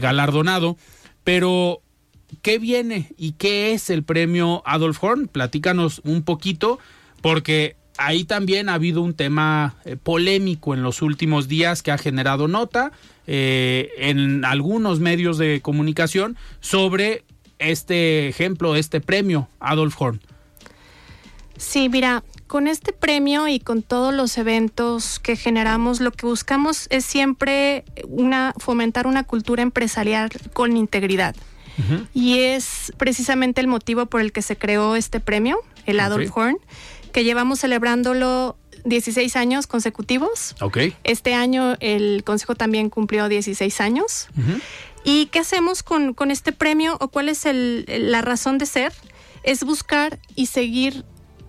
[0.00, 0.78] galardonado.
[1.24, 1.82] Pero,
[2.42, 5.28] ¿qué viene y qué es el premio Adolf Horn?
[5.28, 6.78] Platícanos un poquito
[7.20, 11.98] porque ahí también ha habido un tema eh, polémico en los últimos días que ha
[11.98, 12.92] generado nota
[13.26, 17.24] eh, en algunos medios de comunicación sobre
[17.58, 20.20] este ejemplo, este premio Adolf Horn.
[21.56, 26.86] Sí, mira, con este premio y con todos los eventos que generamos, lo que buscamos
[26.90, 31.34] es siempre una fomentar una cultura empresarial con integridad.
[32.14, 36.30] Y es precisamente el motivo por el que se creó este premio, el Adolf.
[36.36, 36.58] Horn,
[37.12, 40.54] que llevamos celebrándolo 16 años consecutivos.
[40.60, 40.78] Ok.
[41.04, 44.28] Este año el Consejo también cumplió 16 años.
[45.04, 48.92] ¿Y qué hacemos con, con este premio o cuál es el- la razón de ser?
[49.44, 51.04] Es buscar y seguir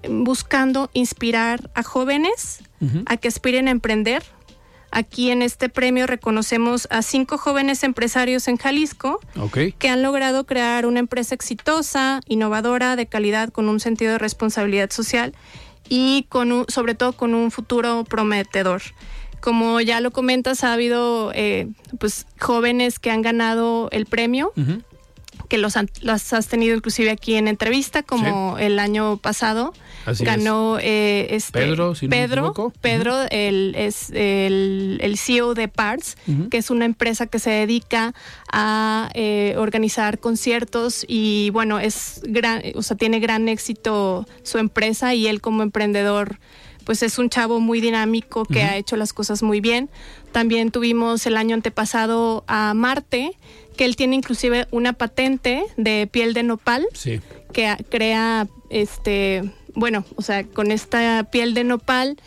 [0.10, 2.60] buscando inspirar a jóvenes
[3.08, 4.24] a que aspiren a emprender.
[4.92, 9.58] Aquí en este premio reconocemos a cinco jóvenes empresarios en Jalisco Ok.
[9.78, 14.90] que han logrado crear una empresa exitosa, innovadora, de calidad, con un sentido de responsabilidad
[14.90, 15.34] social
[15.90, 18.82] y con un- sobre todo con un futuro prometedor.
[19.42, 21.68] Como ya lo comentas, ha habido eh,
[22.00, 24.52] pues jóvenes que han ganado el premio,
[25.50, 29.74] que los, han- los has tenido inclusive aquí en entrevista, como el año pasado.
[30.08, 32.74] Así ganó eh, este, Pedro, si no me Pedro.
[32.80, 36.16] Pedro el, es el, el CEO de Parts,
[36.50, 38.14] que es una empresa que se dedica
[38.52, 45.14] a eh, organizar conciertos y bueno, es gran, o sea, tiene gran éxito su empresa
[45.14, 46.40] y él como emprendedor
[46.86, 49.90] pues es un chavo muy dinámico que ha hecho las cosas muy bien.
[50.32, 53.32] También tuvimos el año antepasado a Marte,
[53.76, 57.20] que él tiene inclusive una patente de piel de nopal Sí.
[57.52, 62.18] que crea este bueno o sea con esta piel de nopal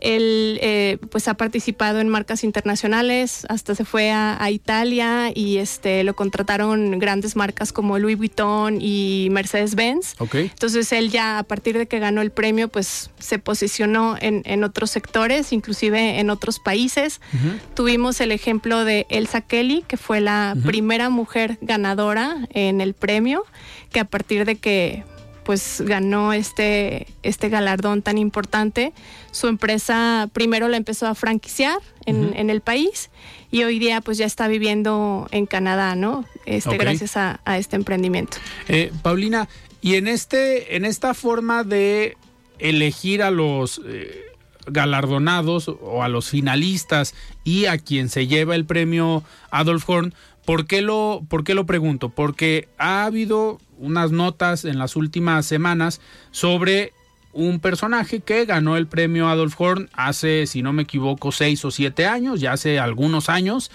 [0.00, 5.58] Él eh, pues ha participado en marcas internacionales, hasta se fue a, a, Italia y
[5.58, 10.14] este lo contrataron grandes marcas como Louis Vuitton y Mercedes-Benz.
[10.18, 10.44] Okay.
[10.46, 14.64] Entonces él ya a partir de que ganó el premio pues se posicionó en, en
[14.64, 17.20] otros sectores, inclusive en otros países.
[17.34, 17.60] Uh -huh.
[17.74, 20.64] Tuvimos el ejemplo de Elsa Kelly, que fue la uh -huh.
[20.64, 23.44] primera mujer ganadora en el premio,
[23.92, 25.04] que a partir de que
[25.50, 28.92] pues ganó este, este galardón tan importante.
[29.32, 31.76] Su empresa primero la empezó a franquiciar
[32.06, 32.32] en, uh -huh.
[32.36, 33.10] en el país
[33.50, 36.24] y hoy día pues ya está viviendo en Canadá, ¿no?
[36.46, 36.78] Este, okay.
[36.78, 38.36] Gracias a, a, este emprendimiento.
[38.68, 39.48] Eh, Paulina,
[39.82, 42.16] y en, este, en esta forma de
[42.60, 43.80] elegir a los...
[43.84, 44.26] Eh,
[44.66, 50.66] galardonados o a los finalistas y a quien se lleva el premio Adolf Horn, ¿por
[50.66, 52.10] qué lo, por qué lo pregunto?
[52.10, 56.00] Porque ha habido unas notas en las últimas semanas
[56.30, 56.92] sobre
[57.32, 61.70] un personaje que ganó el premio Adolf Horn hace, si no me equivoco, seis o
[61.70, 63.70] siete años, ya hace algunos años,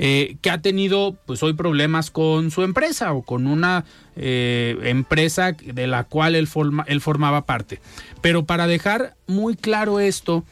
[0.00, 3.84] eh, que ha tenido pues hoy problemas con su empresa o con una
[4.14, 7.80] eh, empresa de la cual él, forma, él formaba parte.
[8.20, 10.44] Pero para dejar muy claro esto,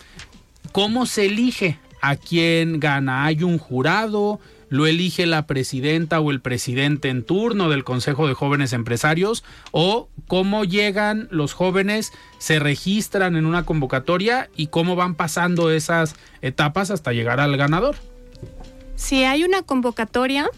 [0.73, 3.25] ¿cómo se elige a quién gana?
[3.25, 4.41] ¿Hay un jurado?
[4.69, 10.09] Lo elige la presidenta o el presidente en turno del Consejo de Jóvenes Empresarios o
[10.27, 16.91] cómo llegan los jóvenes, se registran en una convocatoria y cómo van pasando esas etapas
[16.91, 17.97] hasta llegar al ganador.
[18.97, 20.49] Si hay una convocatoria,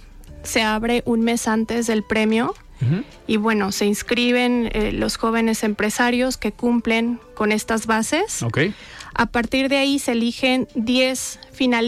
[0.43, 3.05] se abre un mes antes del premio uh -huh.
[3.27, 8.43] y bueno, se inscriben eh, los jóvenes empresarios que cumplen con estas bases.
[8.43, 8.75] Okay.
[9.19, 11.41] A partir de ahí se eligen 10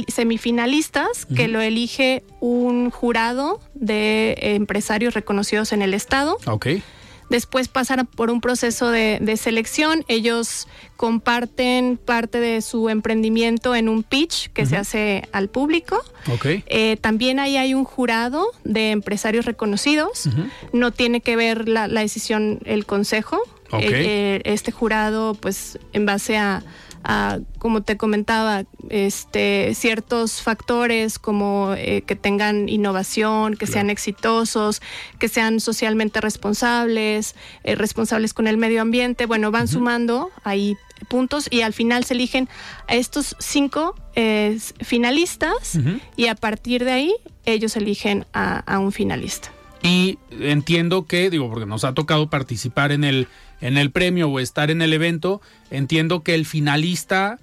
[0.08, 1.36] semifinalistas uh -huh.
[1.36, 6.38] que lo elige un jurado de empresarios reconocidos en el estado.
[6.44, 6.82] Okay.
[7.28, 10.04] Después pasan por un proceso de, de, selección.
[10.08, 10.66] Ellos
[10.96, 14.68] comparten parte de su emprendimiento en un pitch que uh -huh.
[14.68, 16.02] se hace al público.
[16.34, 16.64] Okay.
[16.66, 20.26] Eh, también ahí hay un jurado de empresarios reconocidos.
[20.26, 20.50] Uh -huh.
[20.72, 23.38] No tiene que ver la, la decisión el consejo.
[23.70, 23.88] Okay.
[23.88, 26.64] Eh, eh, este jurado, pues, en base a
[27.04, 33.72] a, como te comentaba, este, ciertos factores como eh, que tengan innovación, que claro.
[33.72, 34.82] sean exitosos,
[35.18, 37.34] que sean socialmente responsables,
[37.64, 39.26] eh, responsables con el medio ambiente.
[39.26, 39.72] Bueno, van uh -huh.
[39.72, 40.76] sumando ahí
[41.08, 42.48] puntos y al final se eligen
[42.86, 46.00] a estos cinco eh, finalistas uh -huh.
[46.16, 47.14] y a partir de ahí
[47.46, 49.50] ellos eligen a, a un finalista.
[49.82, 53.28] Y entiendo que, digo, porque nos ha tocado participar en el,
[53.60, 55.40] en el premio o estar en el evento,
[55.70, 57.38] entiendo que el finalista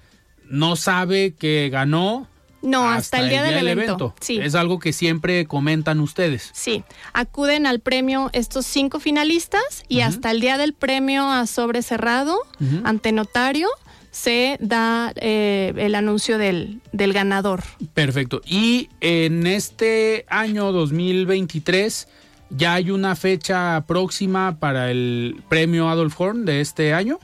[0.49, 2.27] no sabe que ganó.
[2.61, 3.93] No, hasta, hasta el día, el día del, evento.
[3.93, 4.15] evento.
[4.19, 4.39] Sí.
[4.39, 6.49] Es algo que siempre comentan ustedes.
[6.53, 10.07] Sí, acuden al premio estos cinco finalistas y uh -huh.
[10.07, 12.81] hasta el día del premio a sobre cerrado, uh -huh.
[12.83, 13.69] ante notario,
[14.11, 17.63] se da eh, el anuncio del, del, ganador.
[17.93, 18.41] Perfecto.
[18.45, 22.07] Y en este año 2023
[22.49, 27.19] ¿Ya hay una fecha próxima para el premio Adolf Horn de este año?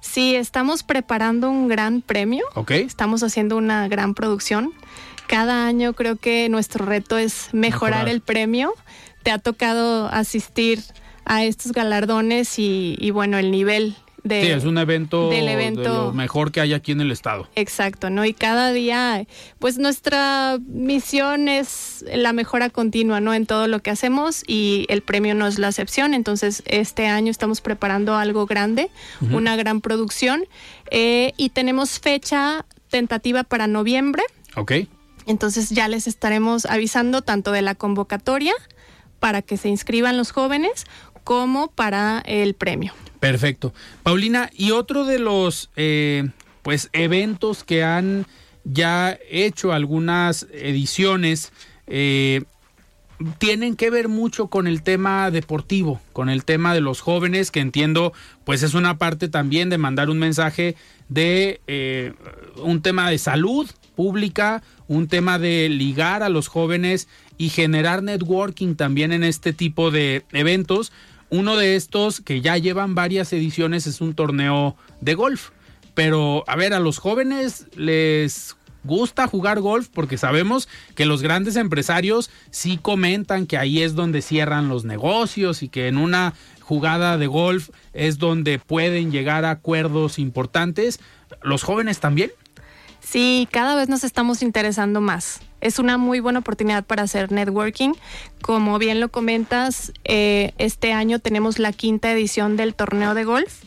[0.00, 2.44] Sí, estamos preparando un gran premio.
[2.54, 2.72] Ok.
[2.72, 4.72] Estamos haciendo una gran producción.
[5.26, 8.08] Cada año creo que nuestro reto es mejorar, mejorar.
[8.08, 8.74] el premio.
[9.22, 10.82] Te ha tocado asistir
[11.24, 15.82] a estos galardones y, y bueno, el nivel de, sí, es un evento, del evento
[15.82, 17.48] de lo mejor que hay aquí en el estado.
[17.56, 18.24] Exacto, ¿no?
[18.24, 19.26] Y cada día,
[19.58, 23.34] pues nuestra misión es la mejora continua, ¿no?
[23.34, 26.14] En todo lo que hacemos y el premio no es la excepción.
[26.14, 29.36] Entonces, este año estamos preparando algo grande, uh -huh.
[29.36, 30.44] una gran producción
[30.90, 34.22] eh, y tenemos fecha tentativa para noviembre.
[34.56, 34.72] Ok.
[35.26, 38.54] Entonces ya les estaremos avisando tanto de la convocatoria
[39.20, 40.84] para que se inscriban los jóvenes
[41.24, 42.92] como para el premio.
[43.22, 43.72] Perfecto.
[44.02, 46.28] Paulina, y otro de los eh,
[46.62, 48.26] pues eventos que han
[48.64, 51.52] ya hecho algunas ediciones
[51.86, 52.42] eh,
[53.38, 57.60] tienen que ver mucho con el tema deportivo, con el tema de los jóvenes, que
[57.60, 58.12] entiendo
[58.42, 60.74] pues es una parte también de mandar un mensaje
[61.08, 62.14] de eh,
[62.56, 67.06] un tema de salud pública, un tema de ligar a los jóvenes
[67.38, 70.90] y generar networking también en este tipo de eventos
[71.32, 75.48] uno de estos que ya llevan varias ediciones es un torneo de golf.
[75.94, 78.54] Pero, a ver, a los jóvenes les
[78.84, 84.20] gusta jugar golf porque sabemos que los grandes empresarios sí comentan que ahí es donde
[84.20, 89.52] cierran los negocios y que en una jugada de golf es donde pueden llegar a
[89.52, 91.00] acuerdos importantes.
[91.42, 92.30] ¿Los jóvenes también?
[93.00, 97.94] Sí, cada vez nos estamos interesando más es una muy buena oportunidad para hacer networking.
[98.42, 103.62] Como bien lo comentas, eh, este año tenemos la quinta edición del torneo de golf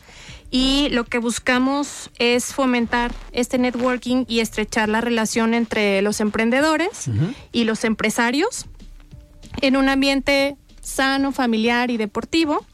[0.50, 7.10] y lo que buscamos es fomentar este networking y estrechar la relación entre los emprendedores
[7.50, 8.66] y los empresarios
[9.60, 12.64] en un ambiente sano, familiar y deportivo.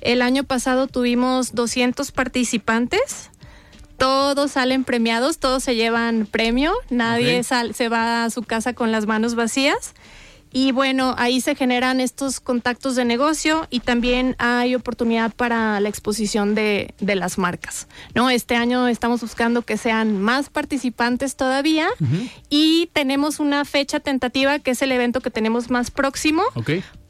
[0.00, 3.30] El año pasado tuvimos 200 participantes.
[3.98, 8.92] Todos salen premiados, todos se llevan premio, nadie sal- se va a su casa con
[8.92, 9.94] las manos vacías.
[10.50, 15.90] Y bueno, ahí se generan estos contactos de negocio y también hay oportunidad para la
[15.90, 17.86] exposición de, de las marcas.
[18.14, 18.30] ¿no?
[18.30, 21.88] Este año estamos buscando que sean más participantes todavía
[22.48, 26.42] y tenemos una fecha tentativa que es el evento que tenemos más próximo.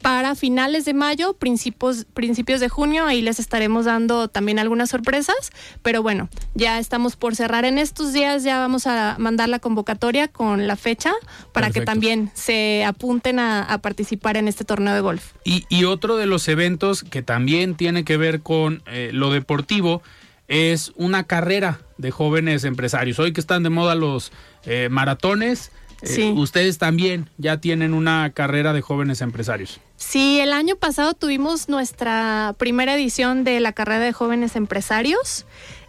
[0.01, 3.05] Para finales de mayo, principios, principios de junio.
[3.05, 5.51] Ahí les estaremos dando también algunas sorpresas.
[5.81, 8.43] Pero bueno, ya estamos por cerrar en estos días.
[8.43, 11.13] Ya vamos a mandar la convocatoria con la fecha
[11.53, 15.33] para que también se apunten a, a participar en este torneo de golf.
[15.43, 20.01] Y, y otro de los eventos que también tiene que ver con eh, lo deportivo
[20.47, 23.19] es una carrera de jóvenes empresarios.
[23.19, 24.31] Hoy que están de moda los
[24.65, 25.71] eh, maratones,
[26.01, 26.33] eh, Sí.
[26.35, 29.79] ustedes también ya tienen una carrera de jóvenes empresarios.
[29.97, 35.45] Sí, el año pasado tuvimos nuestra primera edición de la carrera de jóvenes empresarios.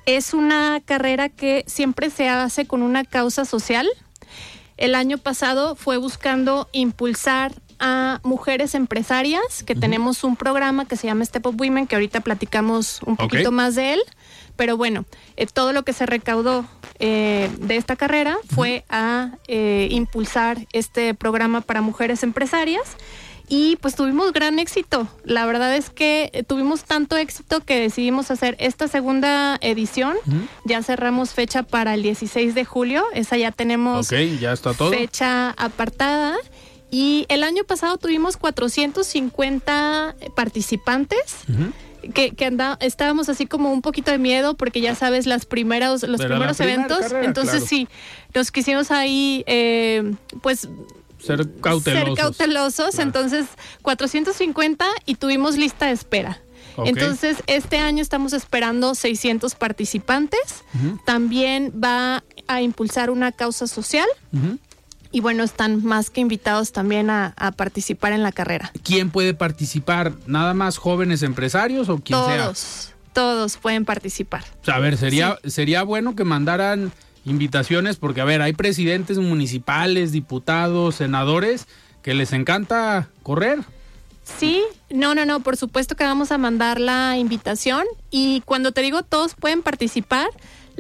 [0.07, 3.87] Es una carrera que siempre se hace con una causa social.
[4.77, 11.07] El año pasado fue buscando impulsar a mujeres empresarias, que tenemos un programa que se
[11.07, 14.01] llama Step Up Women, que ahorita platicamos un poquito más de él.
[14.57, 15.07] Pero bueno,
[15.37, 16.67] eh, todo lo que se recaudó
[17.01, 22.85] eh, de esta carrera fue a eh, impulsar este programa para mujeres empresarias.
[23.53, 25.09] Y pues tuvimos gran éxito.
[25.25, 30.17] La verdad es que eh, tuvimos tanto éxito que decidimos hacer esta segunda edición.
[30.65, 33.03] Ya cerramos fecha para el 16 de julio.
[33.13, 34.91] Esa ya tenemos Ok, ya está todo.
[34.93, 36.37] fecha apartada.
[36.93, 41.39] Y el año pasado tuvimos 450 participantes.
[42.15, 46.03] Que, que anda- estábamos así como un poquito de miedo porque ya sabes las primeros,
[46.03, 46.99] los Pero primeros eventos.
[47.01, 47.67] carrera, Entonces claro.
[47.67, 47.89] sí,
[48.35, 50.69] nos quisimos ahí eh, pues
[51.19, 52.09] Ser cautelosos.
[52.09, 52.99] ser cautelosos.
[52.99, 53.47] Entonces,
[53.83, 56.41] 450 y tuvimos lista de espera.
[56.85, 60.65] Entonces, este año estamos esperando 600 participantes.
[61.05, 64.07] También va a impulsar una causa social.
[65.13, 68.73] Y bueno, están más que invitados también a, a participar en la carrera.
[68.85, 70.13] ¿Quién puede participar?
[70.27, 72.45] ¿Nada más jóvenes empresarios o quien sea?
[72.45, 74.45] Todos, todos pueden participar.
[74.63, 76.93] O sea, a ver, sería, sería bueno que mandaran
[77.25, 81.67] invitaciones porque, a ver, hay presidentes municipales, diputados, senadores
[82.03, 83.59] que les encanta correr.
[84.39, 88.81] Sí, no, no, no, por supuesto que vamos a mandar la invitación y cuando te
[88.81, 90.29] digo todos pueden participar,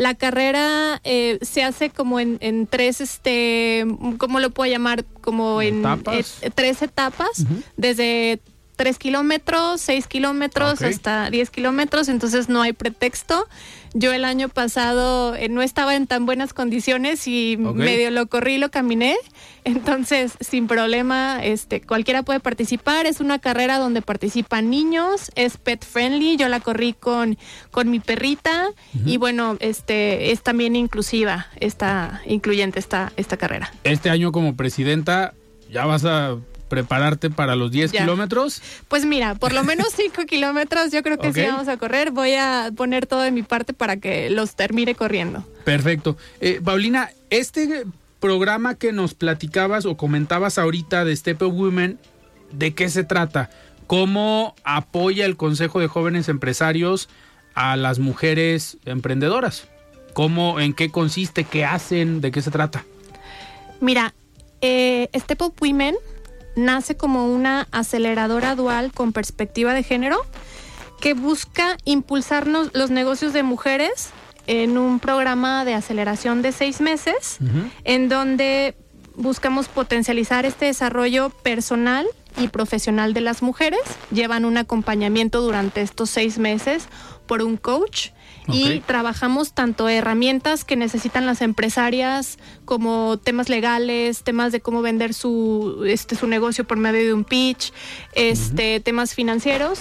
[0.01, 3.85] la carrera eh, se hace como en, en tres, este,
[4.17, 5.05] ¿cómo lo puedo llamar?
[5.21, 6.39] Como en ¿Etapas?
[6.41, 7.45] eh, tres etapas,
[7.77, 8.41] desde
[8.81, 10.87] tres kilómetros, seis kilómetros Ok.
[10.87, 13.47] hasta 10 kilómetros, entonces no hay pretexto.
[13.93, 18.57] Yo el año pasado eh, no estaba en tan buenas condiciones y medio lo corrí
[18.57, 19.17] lo caminé,
[19.65, 23.05] entonces sin problema, este, cualquiera puede participar.
[23.05, 26.39] Es una carrera donde participan niños, es pet friendly.
[26.39, 27.37] Yo la corrí con,
[27.71, 28.71] con mi perrita
[29.05, 33.71] y bueno, este, es también inclusiva, esta, incluyente esta, esta carrera.
[33.85, 35.35] Este año como presidenta,
[35.71, 36.39] ¿ya vas a
[36.71, 38.01] prepararte para los 10 Ya.
[38.01, 38.63] kilómetros?
[38.89, 41.47] Pues mira, por lo menos 5 kilómetros yo creo que sí Ok.
[41.49, 42.11] vamos a correr.
[42.13, 45.47] Voy a poner todo de mi parte para que los termine corriendo.
[45.65, 46.17] Perfecto.
[46.41, 47.85] Eh, Paulina, este
[48.21, 51.99] programa que nos platicabas o comentabas ahorita de Step Up Women,
[52.53, 53.51] ¿de qué se trata?
[53.87, 57.09] ¿Cómo apoya el Consejo de Jóvenes Empresarios
[57.55, 59.67] a las mujeres emprendedoras?
[60.13, 62.85] ¿Cómo, en qué consiste, qué hacen, de qué se trata?
[63.81, 64.13] Mira,
[64.61, 65.95] eh, Step Up Women
[66.57, 70.25] nace como una aceleradora dual con perspectiva de género
[71.01, 74.11] que busca impulsarnos los negocios de mujeres
[74.47, 77.39] en un programa de aceleración de seis meses,
[77.85, 78.75] en donde
[79.15, 82.07] buscamos potencializar este desarrollo personal
[82.39, 83.81] y profesional de las mujeres.
[84.11, 86.89] Llevan un acompañamiento durante estos seis meses
[87.27, 88.11] por un coach
[88.49, 95.15] y trabajamos tanto herramientas que necesitan las empresarias como temas legales, temas de cómo vender
[95.15, 97.73] su, este, su negocio por medio de un pitch,
[98.15, 99.81] este, temas financieros,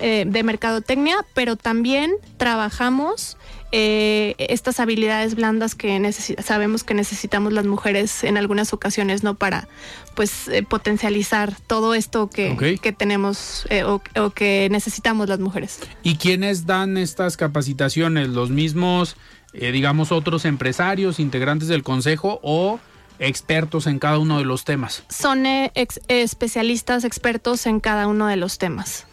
[0.00, 3.36] eh, de mercadotecnia, pero también trabajamos
[3.72, 6.12] eh, estas habilidades blandas que
[6.42, 9.34] sabemos que necesitamos las mujeres en algunas ocasiones, ¿no?
[9.34, 9.68] Para
[10.14, 15.78] pues eh, potencializar todo esto que, que tenemos eh, o, o que necesitamos las mujeres.
[16.02, 18.28] ¿Y quiénes dan estas capacitaciones?
[18.28, 19.16] ¿Los mismos,
[19.52, 22.80] digamos, otros empresarios, integrantes del Consejo o
[23.18, 25.04] expertos en cada uno de los temas?
[25.10, 29.06] Son ex- especialistas, expertos en cada uno de los temas.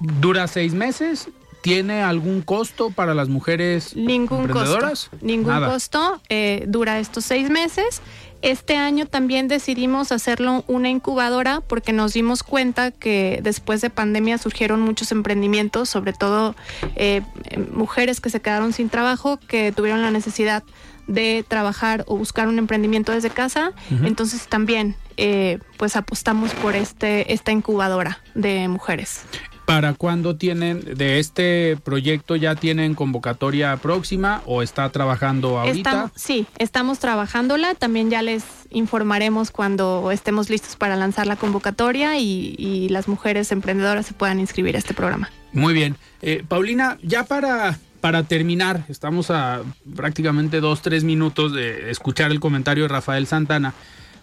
[0.00, 1.28] ¿Dura seis meses?
[1.62, 5.08] ¿Tiene algún costo para las mujeres Ningún emprendedoras?
[5.08, 5.16] costo.
[5.26, 5.68] Ningún Nada.
[5.70, 6.20] costo.
[6.28, 8.02] eh, dura estos seis meses.
[8.42, 14.36] Este año también decidimos hacerlo una incubadora porque nos dimos cuenta que después de pandemia
[14.36, 16.56] surgieron muchos emprendimientos, sobre todo
[16.96, 20.64] eh, eh, mujeres que se quedaron sin trabajo, que tuvieron la necesidad
[21.06, 23.72] de trabajar o buscar un emprendimiento desde casa.
[24.04, 29.22] Entonces también eh, pues apostamos por este esta incubadora de mujeres.
[29.64, 35.90] ¿Para cuándo tienen de este proyecto ya tienen convocatoria próxima o está trabajando ahorita?
[35.90, 37.74] Estamos, sí, estamos trabajándola.
[37.74, 43.52] También ya les informaremos cuando estemos listos para lanzar la convocatoria y, y las mujeres
[43.52, 45.30] emprendedoras se puedan inscribir a este programa.
[45.52, 45.96] Muy bien.
[46.22, 49.62] Eh, Paulina, ya para, para terminar, estamos a
[49.94, 53.74] prácticamente dos, tres minutos de escuchar el comentario de Rafael Santana,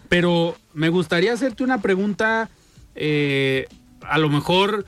[0.08, 2.48] pero me gustaría hacerte una pregunta
[2.94, 3.66] eh,
[4.02, 4.84] a lo mejor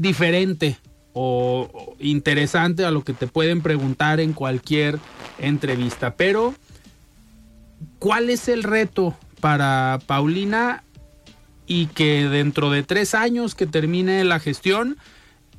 [0.00, 0.78] diferente
[1.12, 4.98] o, interesante a lo que te pueden preguntar en cualquier
[5.38, 6.54] entrevista, pero
[7.98, 10.84] ¿cuál es el reto para Paulina
[11.66, 14.96] y que dentro de tres años que termine la gestión,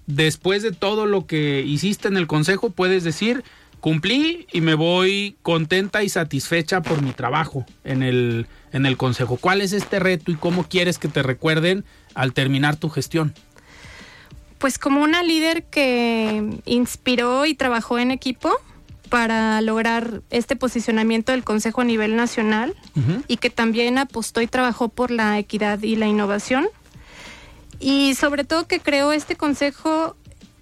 [0.08, 3.44] después de todo lo que hiciste en el consejo, puedes decir,
[3.80, 9.38] cumplí y me voy contenta y satisfecha por mi trabajo en el, en el consejo.
[9.38, 11.86] ¿Cuál es este reto y cómo quieres que te recuerden
[12.16, 13.36] al terminar tu gestión?
[14.62, 18.52] Pues como una líder que inspiró y trabajó en equipo
[19.10, 22.76] para lograr este posicionamiento del Consejo a nivel nacional
[23.28, 26.70] y que también apostó y trabajó por la equidad y la innovación.
[27.80, 30.16] Y sobre todo que creó este consejo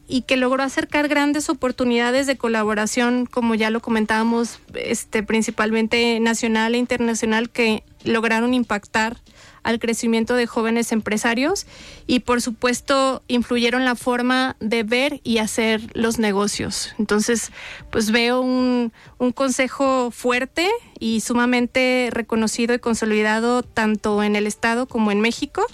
[0.08, 6.74] y que logró acercar grandes oportunidades de colaboración, como ya lo comentábamos, este, principalmente nacional
[6.74, 9.18] e internacional, que lograron impactar
[9.64, 11.66] al crecimiento de jóvenes empresarios
[12.08, 16.94] y por supuesto influyeron la forma de ver y hacer los negocios.
[16.98, 17.52] Entonces,
[17.92, 24.86] pues veo un, un consejo fuerte y sumamente reconocido y consolidado tanto en el Estado
[24.86, 25.66] como en México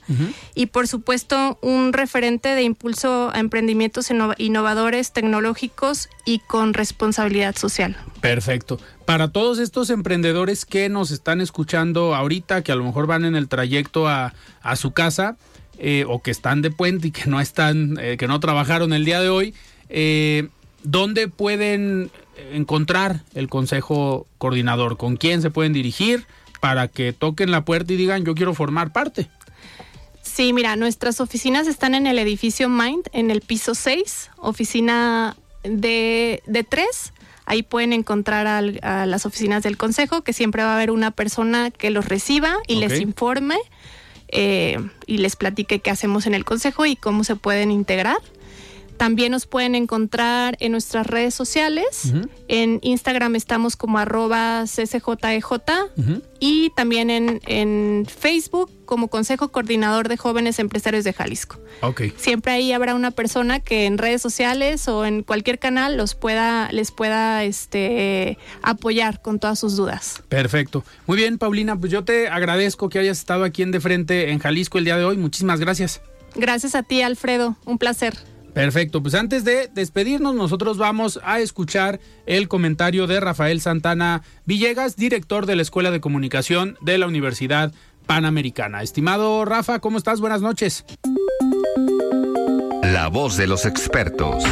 [0.53, 7.55] y por supuesto un referente de impulso a emprendimientos inno- innovadores, tecnológicos y con responsabilidad
[7.55, 7.97] social.
[8.21, 8.79] Perfecto.
[9.05, 13.35] Para todos estos emprendedores que nos están escuchando ahorita, que a lo mejor van en
[13.35, 15.37] el trayecto a, a su casa
[15.77, 19.05] eh, o que están de puente y que no están, eh, que no trabajaron el
[19.05, 19.53] día de hoy,
[19.89, 20.47] eh,
[20.83, 22.09] ¿dónde pueden
[22.51, 24.97] encontrar el consejo coordinador?
[24.97, 26.25] ¿Con quién se pueden dirigir
[26.61, 29.29] para que toquen la puerta y digan yo quiero formar parte?
[30.21, 36.41] Sí, mira, nuestras oficinas están en el edificio Mind, en el piso 6, oficina de,
[36.45, 37.13] de 3.
[37.45, 41.11] Ahí pueden encontrar al- a las oficinas del consejo, que siempre va a haber una
[41.11, 43.57] persona que los reciba y les informe
[44.29, 48.17] eh, y les platique qué hacemos en el consejo y cómo se pueden integrar.
[48.97, 52.13] También nos pueden encontrar en nuestras redes sociales.
[52.47, 55.01] En Instagram estamos como arroba ccjej
[56.39, 61.59] y también en, en Facebook como Consejo Coordinador de Jóvenes Empresarios de Jalisco.
[61.81, 62.03] Ok.
[62.17, 66.71] Siempre ahí habrá una persona que en redes sociales o en cualquier canal los pueda,
[66.71, 70.23] les pueda este, apoyar con todas sus dudas.
[70.29, 70.83] Perfecto.
[71.07, 74.39] Muy bien, Paulina, pues yo te agradezco que hayas estado aquí en De Frente en
[74.39, 75.17] Jalisco el día de hoy.
[75.17, 76.01] Muchísimas gracias.
[76.35, 77.55] Gracias a ti, Alfredo.
[77.65, 78.15] Un placer.
[78.55, 84.95] Perfecto, pues antes de despedirnos, nosotros vamos a escuchar el comentario de Rafael Santana Villegas,
[84.95, 87.73] director de la Escuela de Comunicación de la Universidad
[88.05, 88.81] Panamericana.
[88.81, 90.21] Estimado Rafa, ¿cómo estás?
[90.21, 90.85] Buenas noches.
[92.81, 94.45] La voz de los expertos.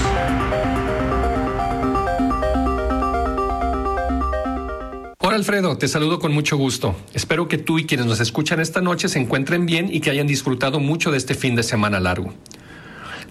[5.19, 6.93] Hola Alfredo, te saludo con mucho gusto.
[7.13, 10.27] Espero que tú y quienes nos escuchan esta noche se encuentren bien y que hayan
[10.27, 12.33] disfrutado mucho de este fin de semana largo.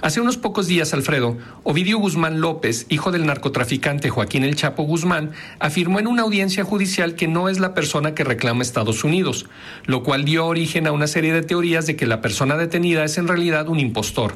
[0.03, 5.31] Hace unos pocos días, Alfredo, Ovidio Guzmán López, hijo del narcotraficante Joaquín El Chapo Guzmán,
[5.61, 9.47] afirmó en una audiencia judicial que no es la persona que reclama Estados Unidos,
[9.87, 13.17] lo cual dio origen a una serie de teorías de que la persona detenida es
[13.17, 14.35] en realidad un impostor,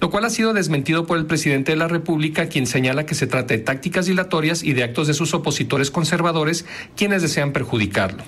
[0.00, 3.28] lo cual ha sido desmentido por el presidente de la República, quien señala que se
[3.28, 8.24] trata de tácticas dilatorias y de actos de sus opositores conservadores quienes desean perjudicarlo.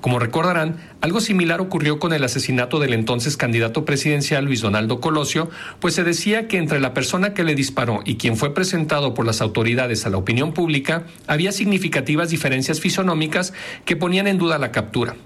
[0.00, 5.50] Como recordarán, algo similar ocurrió con el asesinato del entonces candidato presidencial Luis Donaldo Colosio,
[5.80, 9.26] pues se decía que entre la persona que le disparó y quien fue presentado por
[9.26, 13.52] las autoridades a la opinión pública había significativas diferencias fisonómicas
[13.84, 15.16] que ponían en duda la captura.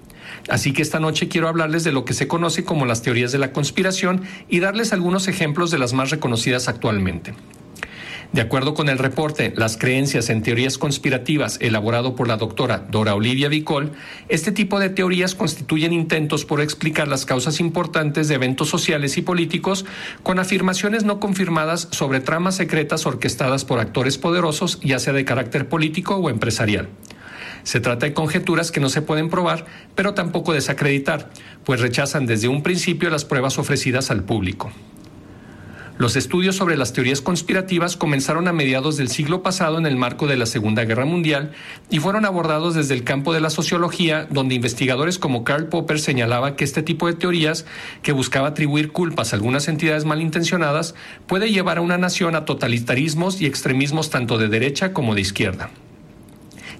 [0.49, 3.37] Así que esta noche quiero hablarles de lo que se conoce como las teorías de
[3.37, 7.33] la conspiración y darles algunos ejemplos de las más reconocidas actualmente.
[8.33, 13.13] De acuerdo con el reporte Las creencias en teorías conspirativas elaborado por la doctora Dora
[13.13, 13.91] Olivia Vicol,
[14.29, 19.21] este tipo de teorías constituyen intentos por explicar las causas importantes de eventos sociales y
[19.21, 19.85] políticos
[20.23, 25.67] con afirmaciones no confirmadas sobre tramas secretas orquestadas por actores poderosos, ya sea de carácter
[25.67, 26.87] político o empresarial.
[27.63, 31.29] Se trata de conjeturas que no se pueden probar, pero tampoco desacreditar,
[31.65, 34.71] pues rechazan desde un principio las pruebas ofrecidas al público.
[36.01, 40.25] Los estudios sobre las teorías conspirativas comenzaron a mediados del siglo pasado en el marco
[40.25, 41.51] de la Segunda Guerra Mundial
[41.91, 46.55] y fueron abordados desde el campo de la sociología, donde investigadores como Karl Popper señalaba
[46.55, 47.67] que este tipo de teorías,
[48.01, 50.95] que buscaba atribuir culpas a algunas entidades malintencionadas,
[51.27, 55.69] puede llevar a una nación a totalitarismos y extremismos tanto de derecha como de izquierda.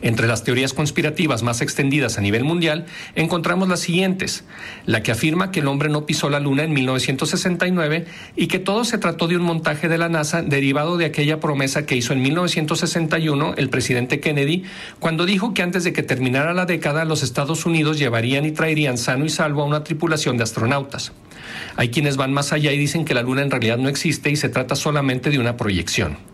[0.02, 2.86] Entre las teorías conspirativas más extendidas a nivel mundial
[3.16, 4.44] encontramos las siguientes.
[4.86, 8.84] La que afirma que el hombre no pisó la luna en 1969 y que todo
[8.84, 12.22] se trató de un montaje de la NASA derivado de aquella promesa que hizo en
[12.22, 14.64] 1961 el presidente Kennedy
[15.00, 18.98] cuando dijo que antes de que terminara la década los Estados Unidos llevarían y traerían
[18.98, 21.12] sano y salvo a una tripulación de astronautas.
[21.76, 24.36] Hay quienes van más allá y dicen que la luna en realidad no existe y
[24.36, 26.31] se trata solamente de una proyección.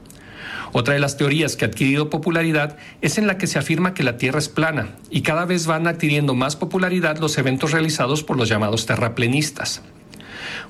[0.74, 4.04] Otra de las teorías que ha adquirido popularidad es en la que se afirma que
[4.04, 8.38] la Tierra es plana y cada vez van adquiriendo más popularidad los eventos realizados por
[8.38, 9.82] los llamados terraplenistas.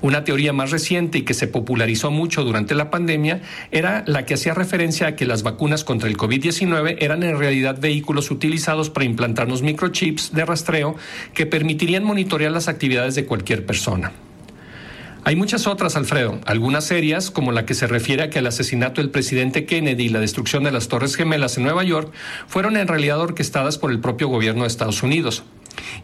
[0.00, 3.40] Una teoría más reciente y que se popularizó mucho durante la pandemia
[3.72, 7.80] era la que hacía referencia a que las vacunas contra el COVID-19 eran en realidad
[7.80, 10.96] vehículos utilizados para implantarnos microchips de rastreo
[11.34, 14.12] que permitirían monitorear las actividades de cualquier persona.
[15.24, 19.00] Hay muchas otras, Alfredo, algunas serias, como la que se refiere a que el asesinato
[19.00, 22.12] del presidente Kennedy y la destrucción de las Torres Gemelas en Nueva York
[22.46, 25.42] fueron en realidad orquestadas por el propio gobierno de Estados Unidos.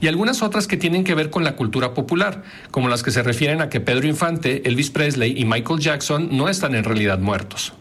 [0.00, 3.22] Y algunas otras que tienen que ver con la cultura popular, como las que se
[3.22, 7.72] refieren a que Pedro Infante, Elvis Presley y Michael Jackson no están en realidad muertos.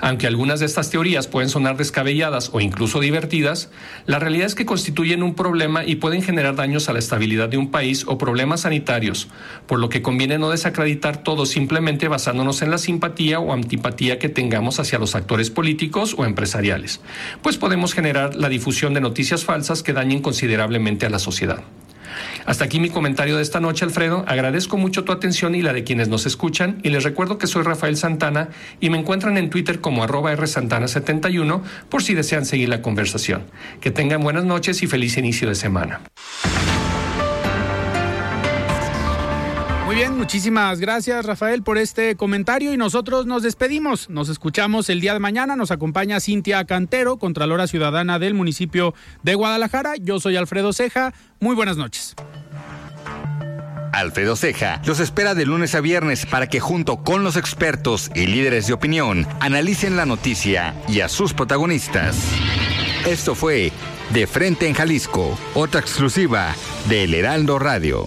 [0.00, 3.70] Aunque algunas de estas teorías pueden sonar descabelladas o incluso divertidas,
[4.06, 7.56] la realidad es que constituyen un problema y pueden generar daños a la estabilidad de
[7.56, 9.28] un país o problemas sanitarios,
[9.66, 14.28] por lo que conviene no desacreditar todo simplemente basándonos en la simpatía o antipatía que
[14.28, 17.00] tengamos hacia los actores políticos o empresariales,
[17.42, 21.62] pues podemos generar la difusión de noticias falsas que dañen considerablemente a la sociedad.
[22.44, 24.24] Hasta aquí mi comentario de esta noche, Alfredo.
[24.26, 27.62] Agradezco mucho tu atención y la de quienes nos escuchan y les recuerdo que soy
[27.62, 28.48] Rafael Santana
[28.80, 33.44] y me encuentran en Twitter como arroba rsantana71 por si desean seguir la conversación.
[33.80, 36.00] Que tengan buenas noches y feliz inicio de semana.
[39.96, 44.10] Bien, muchísimas gracias Rafael por este comentario y nosotros nos despedimos.
[44.10, 45.56] Nos escuchamos el día de mañana.
[45.56, 48.92] Nos acompaña Cintia Cantero, Contralora Ciudadana del municipio
[49.22, 49.94] de Guadalajara.
[49.98, 51.14] Yo soy Alfredo Ceja.
[51.40, 52.14] Muy buenas noches.
[53.94, 58.26] Alfredo Ceja los espera de lunes a viernes para que junto con los expertos y
[58.26, 62.18] líderes de opinión analicen la noticia y a sus protagonistas.
[63.06, 63.72] Esto fue
[64.12, 66.54] De Frente en Jalisco, otra exclusiva
[66.86, 68.06] de El Heraldo Radio.